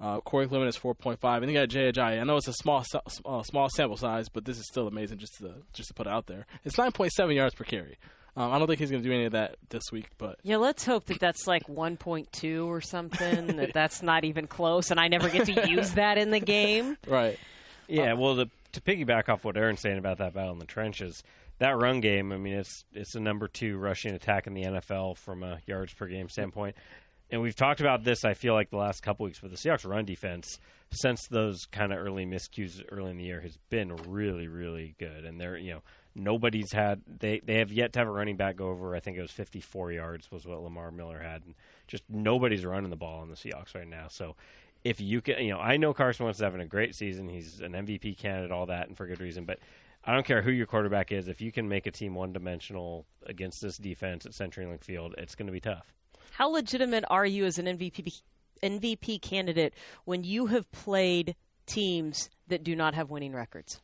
Uh, 0.00 0.20
Corey 0.20 0.46
Clement 0.46 0.68
is 0.68 0.78
4.5, 0.78 1.18
and 1.38 1.50
you 1.50 1.58
got 1.58 1.68
Jay 1.68 1.90
Ajayi. 1.90 2.20
I 2.20 2.24
know 2.24 2.36
it's 2.36 2.46
a 2.46 2.52
small 2.52 2.84
uh, 3.24 3.42
small 3.42 3.68
sample 3.68 3.96
size, 3.96 4.28
but 4.28 4.44
this 4.44 4.58
is 4.58 4.66
still 4.68 4.86
amazing 4.86 5.18
just 5.18 5.38
to 5.38 5.54
just 5.72 5.88
to 5.88 5.94
put 5.94 6.06
it 6.06 6.12
out 6.12 6.26
there. 6.26 6.46
It's 6.64 6.76
9.7 6.76 7.34
yards 7.34 7.54
per 7.54 7.64
carry. 7.64 7.98
Um, 8.36 8.52
I 8.52 8.58
don't 8.58 8.68
think 8.68 8.78
he's 8.78 8.90
going 8.90 9.02
to 9.02 9.08
do 9.08 9.12
any 9.12 9.24
of 9.24 9.32
that 9.32 9.56
this 9.70 9.90
week, 9.90 10.10
but 10.16 10.38
yeah, 10.44 10.58
let's 10.58 10.84
hope 10.84 11.06
that 11.06 11.18
that's 11.18 11.48
like 11.48 11.66
1.2 11.66 12.66
or 12.66 12.80
something. 12.80 13.56
that 13.56 13.72
that's 13.72 14.00
not 14.00 14.24
even 14.24 14.46
close, 14.46 14.92
and 14.92 15.00
I 15.00 15.08
never 15.08 15.28
get 15.28 15.46
to 15.46 15.68
use 15.68 15.92
that 15.94 16.18
in 16.18 16.30
the 16.30 16.38
game. 16.38 16.96
Right. 17.04 17.36
Yeah. 17.88 18.12
Well, 18.12 18.36
the, 18.36 18.48
to 18.72 18.80
piggyback 18.80 19.28
off 19.28 19.44
what 19.44 19.56
Aaron's 19.56 19.80
saying 19.80 19.98
about 19.98 20.18
that 20.18 20.34
battle 20.34 20.52
in 20.52 20.58
the 20.58 20.66
trenches, 20.66 21.22
that 21.58 21.76
run 21.76 22.00
game. 22.00 22.32
I 22.32 22.36
mean, 22.36 22.54
it's 22.54 22.84
it's 22.92 23.12
the 23.12 23.20
number 23.20 23.48
two 23.48 23.78
rushing 23.78 24.14
attack 24.14 24.46
in 24.46 24.54
the 24.54 24.64
NFL 24.64 25.18
from 25.18 25.42
a 25.42 25.58
yards 25.66 25.92
per 25.92 26.06
game 26.06 26.28
standpoint 26.28 26.76
and 27.30 27.42
we've 27.42 27.56
talked 27.56 27.80
about 27.80 28.04
this. 28.04 28.24
I 28.24 28.34
feel 28.34 28.54
like 28.54 28.70
the 28.70 28.76
last 28.76 29.02
couple 29.02 29.24
weeks, 29.24 29.40
but 29.40 29.50
the 29.50 29.56
Seahawks 29.56 29.86
run 29.86 30.04
defense 30.04 30.58
since 30.90 31.26
those 31.28 31.66
kind 31.66 31.92
of 31.92 31.98
early 31.98 32.24
miscues 32.24 32.82
early 32.90 33.10
in 33.10 33.18
the 33.18 33.24
year 33.24 33.40
has 33.40 33.58
been 33.68 33.94
really, 34.06 34.48
really 34.48 34.94
good. 34.98 35.24
And 35.24 35.40
they're 35.40 35.58
you 35.58 35.74
know 35.74 35.82
nobody's 36.14 36.72
had 36.72 37.02
they 37.06 37.40
they 37.40 37.58
have 37.58 37.70
yet 37.70 37.92
to 37.92 37.98
have 37.98 38.08
a 38.08 38.12
running 38.12 38.36
back 38.36 38.56
go 38.56 38.68
over. 38.68 38.96
I 38.96 39.00
think 39.00 39.18
it 39.18 39.22
was 39.22 39.30
54 39.30 39.92
yards 39.92 40.30
was 40.30 40.46
what 40.46 40.62
Lamar 40.62 40.90
Miller 40.90 41.20
had, 41.20 41.44
and 41.44 41.54
just 41.86 42.04
nobody's 42.08 42.64
running 42.64 42.90
the 42.90 42.96
ball 42.96 43.20
on 43.20 43.28
the 43.28 43.36
Seahawks 43.36 43.74
right 43.74 43.88
now. 43.88 44.06
So 44.08 44.36
if 44.84 45.00
you 45.00 45.20
can, 45.20 45.42
you 45.44 45.52
know, 45.52 45.58
I 45.58 45.76
know 45.76 45.92
Carson 45.92 46.24
Wentz 46.24 46.38
is 46.38 46.44
having 46.44 46.60
a 46.60 46.66
great 46.66 46.94
season. 46.94 47.28
He's 47.28 47.60
an 47.60 47.72
MVP 47.72 48.16
candidate, 48.18 48.50
all 48.50 48.66
that, 48.66 48.88
and 48.88 48.96
for 48.96 49.06
good 49.06 49.20
reason. 49.20 49.44
But 49.44 49.58
I 50.04 50.14
don't 50.14 50.24
care 50.24 50.42
who 50.42 50.50
your 50.50 50.66
quarterback 50.66 51.12
is. 51.12 51.28
If 51.28 51.40
you 51.40 51.52
can 51.52 51.68
make 51.68 51.86
a 51.86 51.90
team 51.90 52.14
one 52.14 52.32
dimensional 52.32 53.06
against 53.26 53.60
this 53.60 53.76
defense 53.76 54.24
at 54.26 54.32
CenturyLink 54.32 54.84
Field, 54.84 55.14
it's 55.18 55.34
going 55.34 55.46
to 55.46 55.52
be 55.52 55.60
tough. 55.60 55.92
How 56.32 56.48
legitimate 56.48 57.04
are 57.10 57.26
you 57.26 57.44
as 57.44 57.58
an 57.58 57.66
MVP 57.66 58.20
MVP 58.62 59.22
candidate 59.22 59.74
when 60.04 60.24
you 60.24 60.46
have 60.46 60.70
played 60.72 61.36
teams 61.66 62.28
that 62.48 62.64
do 62.64 62.74
not 62.74 62.94
have 62.94 63.10
winning 63.10 63.32
records? 63.32 63.80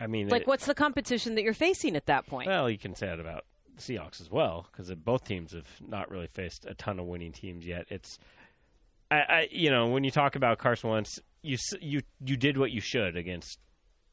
I 0.00 0.06
mean, 0.06 0.28
like, 0.28 0.42
it, 0.42 0.48
what's 0.48 0.66
the 0.66 0.74
competition 0.74 1.34
that 1.36 1.42
you're 1.42 1.54
facing 1.54 1.96
at 1.96 2.06
that 2.06 2.26
point? 2.26 2.48
Well, 2.48 2.68
you 2.68 2.78
can 2.78 2.94
say 2.94 3.06
that 3.06 3.20
about 3.20 3.44
the 3.76 3.82
Seahawks 3.82 4.20
as 4.20 4.30
well, 4.30 4.66
because 4.70 4.92
both 4.96 5.24
teams 5.24 5.52
have 5.52 5.68
not 5.86 6.10
really 6.10 6.26
faced 6.26 6.66
a 6.66 6.74
ton 6.74 6.98
of 6.98 7.06
winning 7.06 7.32
teams 7.32 7.64
yet. 7.66 7.86
It's, 7.90 8.18
I, 9.10 9.16
I, 9.16 9.48
you 9.50 9.70
know, 9.70 9.88
when 9.88 10.04
you 10.04 10.10
talk 10.10 10.36
about 10.36 10.58
Carson 10.58 10.90
Wentz, 10.90 11.20
you 11.42 11.58
you 11.80 12.02
you 12.24 12.36
did 12.36 12.56
what 12.56 12.70
you 12.70 12.80
should 12.80 13.16
against 13.16 13.58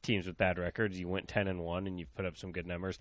teams 0.03 0.27
with 0.27 0.37
bad 0.37 0.57
records. 0.57 0.99
You 0.99 1.07
went 1.07 1.27
ten 1.27 1.47
and 1.47 1.59
one, 1.61 1.87
and 1.87 1.99
you 1.99 2.05
put 2.15 2.25
up 2.25 2.37
some 2.37 2.51
good 2.51 2.67
numbers 2.67 2.99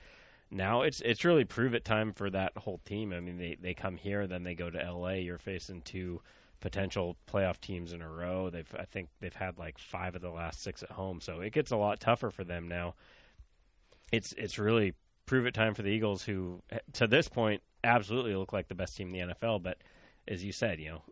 now 0.50 0.82
it's 0.82 1.00
it's 1.02 1.24
really 1.24 1.44
prove 1.44 1.74
it 1.74 1.84
time 1.84 2.12
for 2.12 2.28
that 2.30 2.56
whole 2.56 2.80
team. 2.84 3.12
I 3.12 3.20
mean, 3.20 3.38
they 3.38 3.56
they 3.60 3.74
come 3.74 3.96
here, 3.96 4.26
then 4.26 4.42
they 4.42 4.54
go 4.54 4.68
to 4.68 4.82
L.A. 4.82 5.20
You're 5.20 5.38
facing 5.38 5.82
two 5.82 6.20
potential 6.60 7.16
playoff 7.30 7.60
teams 7.60 7.92
in 7.92 8.02
a 8.02 8.08
row. 8.08 8.50
They've 8.50 8.74
I 8.78 8.84
think 8.84 9.08
they've 9.20 9.34
had 9.34 9.58
like 9.58 9.78
five 9.78 10.14
of 10.16 10.22
the 10.22 10.30
last 10.30 10.62
six 10.62 10.82
at 10.82 10.90
home, 10.90 11.20
so 11.20 11.40
it 11.40 11.52
gets 11.52 11.70
a 11.70 11.76
lot 11.76 12.00
tougher 12.00 12.30
for 12.30 12.44
them 12.44 12.68
now. 12.68 12.94
It's 14.10 14.32
it's 14.36 14.58
really 14.58 14.94
prove 15.26 15.46
it 15.46 15.54
time 15.54 15.74
for 15.74 15.82
the 15.82 15.90
Eagles, 15.90 16.24
who 16.24 16.60
to 16.94 17.06
this 17.06 17.28
point 17.28 17.62
absolutely 17.84 18.34
look 18.34 18.52
like 18.52 18.68
the 18.68 18.74
best 18.74 18.96
team 18.96 19.14
in 19.14 19.28
the 19.28 19.34
NFL. 19.34 19.62
But 19.62 19.78
as 20.26 20.44
you 20.44 20.52
said, 20.52 20.80
you 20.80 20.90
know 20.90 21.02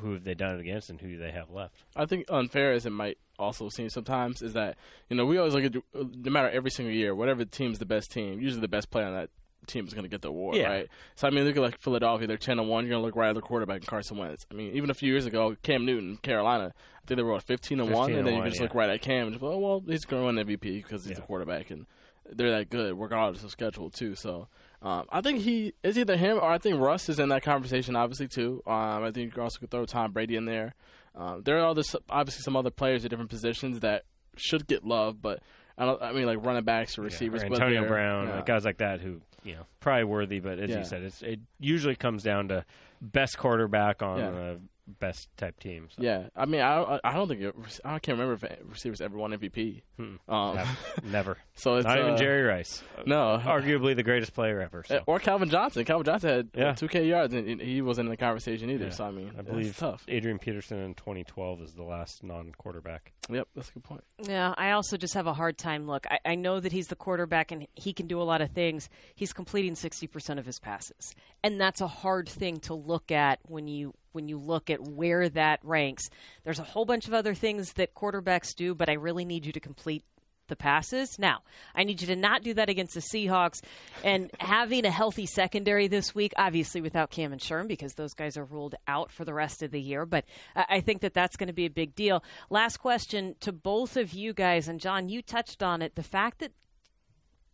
who 0.00 0.14
have 0.14 0.24
they 0.24 0.34
done 0.34 0.56
it 0.56 0.60
against 0.60 0.90
and 0.90 1.00
who 1.00 1.08
do 1.08 1.18
they 1.18 1.30
have 1.30 1.50
left? 1.50 1.74
I 1.94 2.06
think 2.06 2.26
unfair 2.28 2.72
as 2.72 2.86
it 2.86 2.90
might 2.90 3.18
also 3.38 3.68
seem 3.68 3.88
sometimes 3.90 4.42
is 4.42 4.54
that 4.54 4.76
you 5.10 5.16
know 5.16 5.26
we 5.26 5.38
always 5.38 5.54
look 5.54 5.64
at 5.64 5.74
no 5.94 6.30
matter 6.30 6.50
every 6.50 6.70
single 6.70 6.94
year, 6.94 7.14
whatever 7.14 7.44
team's 7.44 7.78
the 7.78 7.86
best 7.86 8.10
team, 8.10 8.40
usually 8.40 8.60
the 8.60 8.68
best 8.68 8.90
player 8.90 9.06
on 9.06 9.14
that 9.14 9.30
team 9.66 9.86
is 9.86 9.94
going 9.94 10.04
to 10.04 10.08
get 10.08 10.22
the 10.22 10.28
award, 10.28 10.56
yeah. 10.56 10.68
right? 10.68 10.88
So 11.16 11.26
I 11.26 11.30
mean, 11.30 11.44
look 11.44 11.56
at 11.56 11.62
like 11.62 11.80
Philadelphia, 11.80 12.26
they're 12.26 12.36
ten 12.36 12.58
and 12.58 12.68
one. 12.68 12.84
You're 12.84 12.92
going 12.92 13.02
to 13.02 13.06
look 13.06 13.16
right 13.16 13.30
at 13.30 13.34
the 13.34 13.42
quarterback 13.42 13.78
and 13.78 13.86
Carson 13.86 14.16
Wentz. 14.16 14.46
I 14.50 14.54
mean, 14.54 14.74
even 14.74 14.90
a 14.90 14.94
few 14.94 15.10
years 15.10 15.26
ago, 15.26 15.56
Cam 15.62 15.84
Newton, 15.84 16.18
Carolina, 16.18 16.72
I 16.74 17.06
think 17.06 17.16
they 17.16 17.22
were 17.22 17.32
what, 17.32 17.42
fifteen 17.42 17.80
and 17.80 17.90
one, 17.90 18.12
and 18.12 18.26
then 18.26 18.34
you 18.34 18.44
just 18.44 18.56
yeah. 18.56 18.62
look 18.62 18.74
right 18.74 18.90
at 18.90 19.02
Cam 19.02 19.26
and 19.26 19.34
just, 19.34 19.44
oh 19.44 19.58
well, 19.58 19.82
he's 19.86 20.04
going 20.04 20.22
to 20.22 20.42
win 20.42 20.46
MVP 20.46 20.82
because 20.82 21.04
he's 21.04 21.10
yeah. 21.10 21.16
the 21.16 21.22
quarterback, 21.22 21.70
and 21.70 21.86
they're 22.32 22.50
that 22.50 22.70
good 22.70 22.98
regardless 22.98 23.44
of 23.44 23.50
schedule 23.50 23.90
too. 23.90 24.14
So 24.14 24.48
um, 24.82 25.06
I 25.10 25.20
think 25.20 25.40
he 25.40 25.72
is 25.82 25.98
either 25.98 26.16
him 26.16 26.36
or 26.36 26.44
I 26.50 26.58
think 26.58 26.78
Russ 26.80 27.08
is 27.08 27.18
in 27.18 27.28
that 27.30 27.42
conversation, 27.42 27.96
obviously 27.96 28.28
too. 28.28 28.62
Um, 28.66 29.04
I 29.04 29.10
think 29.10 29.34
you 29.36 29.42
also 29.42 29.58
could 29.58 29.70
throw 29.70 29.84
Tom 29.86 30.12
Brady 30.12 30.36
in 30.36 30.44
there. 30.44 30.74
Um, 31.14 31.42
there 31.44 31.58
are 31.58 31.66
other, 31.66 31.82
obviously 32.10 32.42
some 32.42 32.56
other 32.56 32.70
players 32.70 33.04
at 33.04 33.10
different 33.10 33.30
positions 33.30 33.80
that 33.80 34.04
should 34.36 34.66
get 34.66 34.84
love, 34.84 35.22
but 35.22 35.40
I 35.78 35.84
don't. 35.86 36.02
I 36.02 36.12
mean, 36.12 36.26
like 36.26 36.44
running 36.44 36.64
backs 36.64 36.98
or 36.98 37.02
receivers. 37.02 37.42
Yeah, 37.42 37.48
or 37.48 37.52
Antonio 37.54 37.86
Brown, 37.88 38.28
yeah. 38.28 38.36
like 38.36 38.46
guys 38.46 38.64
like 38.64 38.78
that 38.78 39.00
who 39.00 39.20
you 39.44 39.54
know 39.54 39.62
probably 39.80 40.04
worthy, 40.04 40.40
but 40.40 40.58
as 40.58 40.70
Yeah. 40.70 40.78
you 40.78 40.84
said, 40.84 41.02
it's, 41.02 41.22
it 41.22 41.40
usually 41.58 41.96
comes 41.96 42.22
down 42.22 42.48
to 42.48 42.64
best 43.00 43.38
quarterback 43.38 44.02
on 44.02 44.18
Yeah. 44.18 44.30
the 44.30 44.60
best 44.86 45.28
type 45.36 45.58
team. 45.60 45.88
So. 45.90 46.02
Yeah, 46.02 46.28
I 46.36 46.46
mean, 46.46 46.60
I 46.60 46.98
I 47.04 47.14
don't 47.14 47.28
think 47.28 47.40
it, 47.42 47.54
I 47.84 47.98
can't 47.98 48.18
remember 48.18 48.34
if 48.46 48.58
receivers 48.70 49.00
ever 49.00 49.16
won 49.16 49.32
MVP. 49.32 49.82
Hmm. 49.96 50.16
Um, 50.32 50.56
Never. 50.56 50.76
Never. 51.04 51.38
so 51.54 51.76
it's 51.76 51.86
Not 51.86 51.98
even 51.98 52.12
uh, 52.14 52.16
Jerry 52.18 52.42
Rice. 52.42 52.82
No, 53.06 53.40
Arguably 53.44 53.96
the 53.96 54.02
greatest 54.02 54.34
player 54.34 54.60
ever. 54.60 54.84
So. 54.86 55.02
or 55.06 55.18
Calvin 55.18 55.48
Johnson. 55.50 55.84
Calvin 55.84 56.04
Johnson 56.04 56.30
had 56.30 56.48
Yeah. 56.54 56.72
two 56.74 56.88
K 56.88 57.06
yards, 57.06 57.34
and 57.34 57.60
he 57.60 57.82
wasn't 57.82 58.06
in 58.06 58.10
the 58.10 58.16
conversation 58.16 58.70
either. 58.70 58.86
Yeah. 58.86 58.90
So 58.90 59.04
I 59.04 59.10
mean, 59.10 59.32
I 59.36 59.40
it's 59.40 59.48
believe 59.50 59.76
tough. 59.76 60.04
Adrian 60.08 60.38
Peterson 60.38 60.78
in 60.78 60.94
2012 60.94 61.62
is 61.62 61.72
the 61.74 61.82
last 61.82 62.22
non-quarterback. 62.22 63.12
Yep, 63.28 63.48
that's 63.54 63.70
a 63.70 63.72
good 63.72 63.84
point. 63.84 64.04
Yeah, 64.22 64.54
I 64.56 64.70
also 64.72 64.96
just 64.96 65.14
have 65.14 65.26
a 65.26 65.34
hard 65.34 65.58
time. 65.58 65.86
Look, 65.86 66.06
I, 66.08 66.18
I 66.24 66.34
know 66.36 66.60
that 66.60 66.72
he's 66.72 66.86
the 66.86 66.96
quarterback 66.96 67.50
and 67.50 67.66
he 67.74 67.92
can 67.92 68.06
do 68.06 68.20
a 68.20 68.24
lot 68.24 68.40
of 68.40 68.50
things. 68.50 68.88
He's 69.14 69.32
completing 69.32 69.74
sixty 69.74 70.06
percent 70.06 70.38
of 70.38 70.46
his 70.46 70.58
passes, 70.60 71.14
and 71.42 71.60
that's 71.60 71.80
a 71.80 71.88
hard 71.88 72.28
thing 72.28 72.58
to 72.60 72.74
look 72.74 73.10
at 73.10 73.40
when 73.48 73.66
you 73.66 73.94
when 74.16 74.26
you 74.26 74.38
look 74.38 74.70
at 74.70 74.80
where 74.80 75.28
that 75.28 75.60
ranks. 75.62 76.08
There's 76.42 76.58
a 76.58 76.64
whole 76.64 76.84
bunch 76.84 77.06
of 77.06 77.14
other 77.14 77.34
things 77.34 77.74
that 77.74 77.94
quarterbacks 77.94 78.56
do, 78.56 78.74
but 78.74 78.88
I 78.88 78.94
really 78.94 79.24
need 79.24 79.46
you 79.46 79.52
to 79.52 79.60
complete 79.60 80.02
the 80.48 80.56
passes. 80.56 81.18
Now, 81.18 81.42
I 81.74 81.84
need 81.84 82.00
you 82.00 82.06
to 82.08 82.16
not 82.16 82.42
do 82.42 82.54
that 82.54 82.68
against 82.68 82.94
the 82.94 83.00
Seahawks 83.00 83.60
and 84.04 84.30
having 84.40 84.84
a 84.84 84.90
healthy 84.90 85.26
secondary 85.26 85.88
this 85.88 86.14
week, 86.14 86.32
obviously 86.36 86.80
without 86.80 87.10
Kam 87.10 87.32
and 87.32 87.40
Sherm 87.40 87.68
because 87.68 87.94
those 87.94 88.14
guys 88.14 88.36
are 88.36 88.44
ruled 88.44 88.74
out 88.86 89.10
for 89.10 89.24
the 89.24 89.34
rest 89.34 89.62
of 89.62 89.70
the 89.70 89.80
year. 89.80 90.06
But 90.06 90.24
I 90.54 90.64
I 90.76 90.80
think 90.80 91.00
that 91.00 91.14
that's 91.14 91.36
going 91.36 91.46
to 91.46 91.54
be 91.54 91.66
a 91.66 91.70
big 91.70 91.94
deal. 91.94 92.22
Last 92.50 92.78
question 92.78 93.34
to 93.40 93.50
both 93.50 93.96
of 93.96 94.12
you 94.12 94.32
guys, 94.34 94.68
and 94.68 94.78
John, 94.78 95.08
you 95.08 95.22
touched 95.22 95.62
on 95.62 95.80
it 95.80 95.94
the 95.94 96.02
fact 96.02 96.40
that 96.40 96.52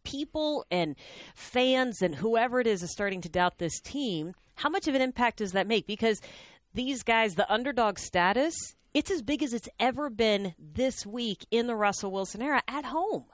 people 0.05 0.67
and 0.71 0.97
fans 1.35 2.03
and 2.03 2.17
whoever 2.17 2.61
it 2.61 2.67
is 2.67 2.83
is 2.83 2.93
starting 2.93 3.21
to 3.23 3.29
doubt 3.29 3.59
this 3.59 3.81
team. 3.81 4.35
How 4.57 4.69
much 4.69 4.89
of 4.89 4.95
an 4.95 5.03
impact 5.03 5.39
does 5.39 5.53
that 5.53 5.67
make? 5.67 5.87
Because 5.87 6.21
these 6.75 7.03
guys, 7.03 7.35
the 7.35 7.51
underdog 7.53 7.99
status, 7.99 8.55
it's 8.95 9.11
as 9.11 9.23
big 9.23 9.43
as 9.43 9.53
it's 9.53 9.69
ever 9.79 10.11
been 10.11 10.55
this 10.59 11.07
week 11.07 11.47
in 11.51 11.67
the 11.67 11.77
Russell 11.77 12.11
Wilson 12.11 12.43
era 12.43 12.63
at 12.69 12.85
home. 12.87 13.25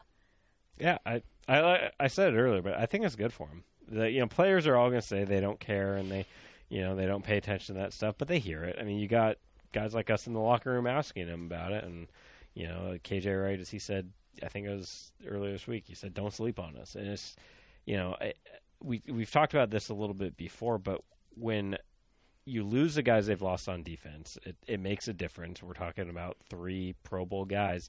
Yeah, 0.78 0.98
I 1.04 1.22
I 1.48 1.90
I 1.98 2.08
said 2.08 2.34
it 2.34 2.36
earlier, 2.36 2.62
but 2.62 2.74
I 2.74 2.86
think 2.86 3.04
it's 3.04 3.16
good 3.16 3.32
for 3.32 3.48
him. 3.48 3.64
The 3.88 4.10
you 4.10 4.20
know 4.20 4.26
players 4.26 4.66
are 4.66 4.76
all 4.76 4.90
going 4.90 5.00
to 5.00 5.06
say 5.06 5.24
they 5.24 5.40
don't 5.40 5.58
care 5.58 5.94
and 5.94 6.10
they 6.10 6.26
you 6.68 6.82
know 6.82 6.94
they 6.94 7.06
don't 7.06 7.24
pay 7.24 7.36
attention 7.36 7.74
to 7.74 7.80
that 7.80 7.92
stuff, 7.92 8.16
but 8.18 8.28
they 8.28 8.38
hear 8.38 8.64
it. 8.64 8.76
I 8.80 8.84
mean, 8.84 8.98
you 8.98 9.08
got 9.08 9.38
guys 9.72 9.94
like 9.94 10.10
us 10.10 10.26
in 10.26 10.32
the 10.32 10.40
locker 10.40 10.70
room 10.72 10.86
asking 10.86 11.26
him 11.26 11.46
about 11.46 11.72
it, 11.72 11.84
and 11.84 12.06
you 12.54 12.68
know 12.68 12.96
KJ 13.02 13.42
Wright, 13.42 13.60
as 13.60 13.70
he 13.70 13.78
said, 13.78 14.10
I 14.42 14.48
think 14.48 14.66
it 14.66 14.74
was 14.74 15.10
earlier 15.26 15.52
this 15.52 15.66
week, 15.66 15.84
he 15.86 15.94
said, 15.94 16.14
"Don't 16.14 16.32
sleep 16.32 16.58
on 16.58 16.76
us," 16.76 16.94
and 16.94 17.08
it's 17.08 17.34
you 17.86 17.96
know 17.96 18.16
I, 18.20 18.34
we 18.80 19.02
we've 19.08 19.30
talked 19.30 19.54
about 19.54 19.70
this 19.70 19.88
a 19.88 19.94
little 19.94 20.14
bit 20.14 20.36
before, 20.36 20.78
but 20.78 21.02
when 21.34 21.76
you 22.48 22.64
lose 22.64 22.94
the 22.94 23.02
guys 23.02 23.26
they've 23.26 23.40
lost 23.40 23.68
on 23.68 23.82
defense, 23.82 24.38
it, 24.44 24.56
it 24.66 24.80
makes 24.80 25.08
a 25.08 25.12
difference. 25.12 25.62
We're 25.62 25.74
talking 25.74 26.08
about 26.08 26.36
three 26.48 26.94
Pro 27.02 27.24
Bowl 27.24 27.44
guys, 27.44 27.88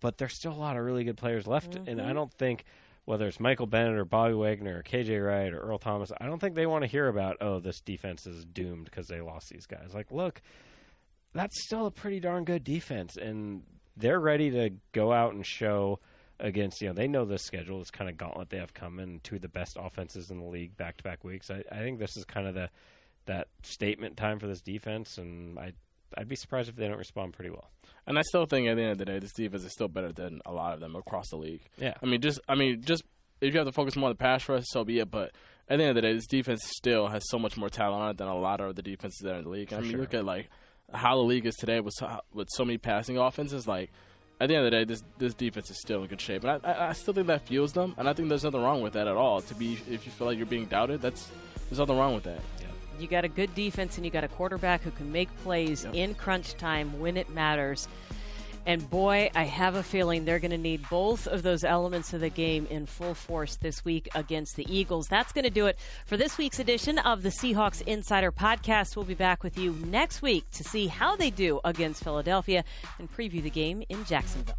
but 0.00 0.18
there's 0.18 0.34
still 0.34 0.52
a 0.52 0.54
lot 0.54 0.76
of 0.76 0.84
really 0.84 1.04
good 1.04 1.16
players 1.16 1.46
left, 1.46 1.74
and 1.74 2.00
I 2.00 2.04
mm-hmm. 2.04 2.14
don't 2.14 2.32
think 2.34 2.64
whether 3.04 3.26
it's 3.26 3.40
Michael 3.40 3.66
Bennett 3.66 3.98
or 3.98 4.04
Bobby 4.04 4.34
Wagner 4.34 4.78
or 4.78 4.82
KJ 4.82 5.24
Wright 5.24 5.52
or 5.52 5.58
Earl 5.58 5.78
Thomas, 5.78 6.12
I 6.20 6.26
don't 6.26 6.38
think 6.38 6.54
they 6.54 6.66
want 6.66 6.82
to 6.82 6.88
hear 6.88 7.08
about 7.08 7.36
oh 7.40 7.60
this 7.60 7.80
defense 7.80 8.26
is 8.26 8.44
doomed 8.44 8.86
because 8.86 9.06
they 9.06 9.20
lost 9.20 9.48
these 9.50 9.66
guys. 9.66 9.90
Like, 9.94 10.10
look, 10.10 10.40
that's 11.32 11.64
still 11.64 11.86
a 11.86 11.90
pretty 11.90 12.20
darn 12.20 12.44
good 12.44 12.64
defense, 12.64 13.16
and 13.16 13.62
they're 13.96 14.20
ready 14.20 14.50
to 14.50 14.70
go 14.92 15.12
out 15.12 15.34
and 15.34 15.46
show 15.46 16.00
against 16.38 16.80
you 16.80 16.88
know 16.88 16.94
they 16.94 17.06
know 17.06 17.26
this 17.26 17.42
schedule 17.42 17.78
this 17.78 17.90
kind 17.90 18.08
of 18.08 18.16
gauntlet 18.16 18.48
they 18.48 18.56
have 18.56 18.72
coming 18.72 19.20
two 19.22 19.36
of 19.36 19.42
the 19.42 19.48
best 19.48 19.76
offenses 19.78 20.30
in 20.30 20.38
the 20.38 20.46
league 20.46 20.74
back 20.78 20.96
to 20.96 21.04
back 21.04 21.22
weeks 21.22 21.50
I, 21.50 21.62
I 21.70 21.80
think 21.80 21.98
this 21.98 22.16
is 22.16 22.24
kind 22.24 22.46
of 22.46 22.54
the 22.54 22.70
that 23.30 23.48
statement 23.62 24.16
time 24.16 24.38
for 24.38 24.46
this 24.46 24.60
defense 24.60 25.18
and 25.18 25.58
I 25.58 25.72
I'd 26.18 26.28
be 26.28 26.36
surprised 26.36 26.68
if 26.68 26.76
they 26.76 26.88
don't 26.88 26.98
respond 26.98 27.32
pretty 27.34 27.50
well 27.50 27.70
And 28.06 28.18
I 28.18 28.22
still 28.22 28.44
think 28.44 28.66
at 28.66 28.76
the 28.76 28.82
end 28.82 28.92
of 28.92 28.98
the 28.98 29.04
day, 29.04 29.18
this 29.20 29.32
defense 29.32 29.64
is 29.64 29.72
still 29.72 29.88
better 29.88 30.12
than 30.12 30.40
a 30.44 30.52
lot 30.52 30.74
of 30.74 30.80
them 30.80 30.96
across 30.96 31.28
the 31.30 31.36
league. 31.36 31.62
Yeah. 31.78 31.94
I 32.02 32.06
mean, 32.06 32.20
just 32.20 32.40
I 32.48 32.56
mean, 32.56 32.82
just 32.82 33.04
if 33.40 33.54
you 33.54 33.58
have 33.58 33.68
to 33.68 33.72
focus 33.72 33.96
more 33.96 34.08
on 34.08 34.12
the 34.12 34.18
pass 34.18 34.48
rush, 34.48 34.64
so 34.66 34.84
be 34.84 34.98
it. 34.98 35.10
But 35.10 35.32
at 35.68 35.78
the 35.78 35.84
end 35.84 35.90
of 35.90 35.94
the 35.94 36.02
day, 36.02 36.14
this 36.14 36.26
defense 36.26 36.62
still 36.76 37.08
has 37.08 37.22
so 37.28 37.38
much 37.38 37.56
more 37.56 37.68
talent 37.68 38.02
on 38.02 38.10
it 38.10 38.16
than 38.18 38.28
a 38.28 38.36
lot 38.36 38.60
of 38.60 38.74
the 38.74 38.82
defenses 38.82 39.20
that 39.22 39.34
are 39.34 39.38
in 39.38 39.44
the 39.44 39.50
league. 39.50 39.72
And 39.72 39.78
I 39.78 39.82
mean, 39.82 39.92
sure. 39.92 40.00
look 40.00 40.14
at 40.14 40.24
like 40.24 40.50
how 40.92 41.14
the 41.16 41.22
league 41.22 41.46
is 41.46 41.54
today 41.54 41.80
with 41.80 41.94
so, 41.94 42.20
with 42.34 42.48
so 42.50 42.64
many 42.64 42.78
passing 42.78 43.16
offenses. 43.16 43.68
Like 43.68 43.90
at 44.40 44.48
the 44.48 44.56
end 44.56 44.66
of 44.66 44.72
the 44.72 44.78
day, 44.78 44.84
this 44.84 45.02
this 45.18 45.34
defense 45.34 45.70
is 45.70 45.78
still 45.80 46.02
in 46.02 46.08
good 46.08 46.20
shape, 46.20 46.42
and 46.44 46.60
I, 46.64 46.72
I, 46.72 46.88
I 46.88 46.92
still 46.94 47.14
think 47.14 47.28
that 47.28 47.46
fuels 47.46 47.72
them, 47.72 47.94
and 47.96 48.08
I 48.08 48.12
think 48.12 48.28
there's 48.28 48.44
nothing 48.44 48.62
wrong 48.62 48.82
with 48.82 48.94
that 48.94 49.06
at 49.06 49.16
all. 49.16 49.40
To 49.42 49.54
be, 49.54 49.78
if 49.88 50.04
you 50.04 50.12
feel 50.12 50.26
like 50.26 50.36
you're 50.36 50.46
being 50.46 50.66
doubted, 50.66 51.00
that's 51.00 51.30
there's 51.68 51.78
nothing 51.78 51.96
wrong 51.96 52.14
with 52.14 52.24
that. 52.24 52.40
You 53.00 53.08
got 53.08 53.24
a 53.24 53.28
good 53.28 53.54
defense 53.54 53.96
and 53.96 54.04
you 54.04 54.10
got 54.10 54.24
a 54.24 54.28
quarterback 54.28 54.82
who 54.82 54.90
can 54.90 55.10
make 55.10 55.34
plays 55.42 55.84
Yep. 55.84 55.94
in 55.94 56.14
crunch 56.14 56.54
time 56.54 57.00
when 57.00 57.16
it 57.16 57.30
matters. 57.30 57.88
And 58.66 58.88
boy, 58.90 59.30
I 59.34 59.44
have 59.44 59.74
a 59.74 59.82
feeling 59.82 60.26
they're 60.26 60.38
going 60.38 60.50
to 60.50 60.58
need 60.58 60.86
both 60.90 61.26
of 61.26 61.42
those 61.42 61.64
elements 61.64 62.12
of 62.12 62.20
the 62.20 62.28
game 62.28 62.66
in 62.68 62.84
full 62.84 63.14
force 63.14 63.56
this 63.56 63.86
week 63.86 64.06
against 64.14 64.54
the 64.56 64.66
Eagles. 64.70 65.08
That's 65.08 65.32
going 65.32 65.44
to 65.46 65.50
do 65.50 65.64
it 65.66 65.78
for 66.04 66.18
this 66.18 66.36
week's 66.36 66.58
edition 66.58 66.98
of 66.98 67.22
the 67.22 67.30
Seahawks 67.30 67.80
Insider 67.80 68.30
Podcast. 68.30 68.96
We'll 68.96 69.06
be 69.06 69.14
back 69.14 69.42
with 69.42 69.56
you 69.58 69.72
next 69.86 70.20
week 70.20 70.48
to 70.52 70.62
see 70.62 70.88
how 70.88 71.16
they 71.16 71.30
do 71.30 71.58
against 71.64 72.04
Philadelphia 72.04 72.62
and 72.98 73.10
preview 73.10 73.42
the 73.42 73.48
game 73.50 73.82
in 73.88 74.04
Jacksonville. 74.04 74.56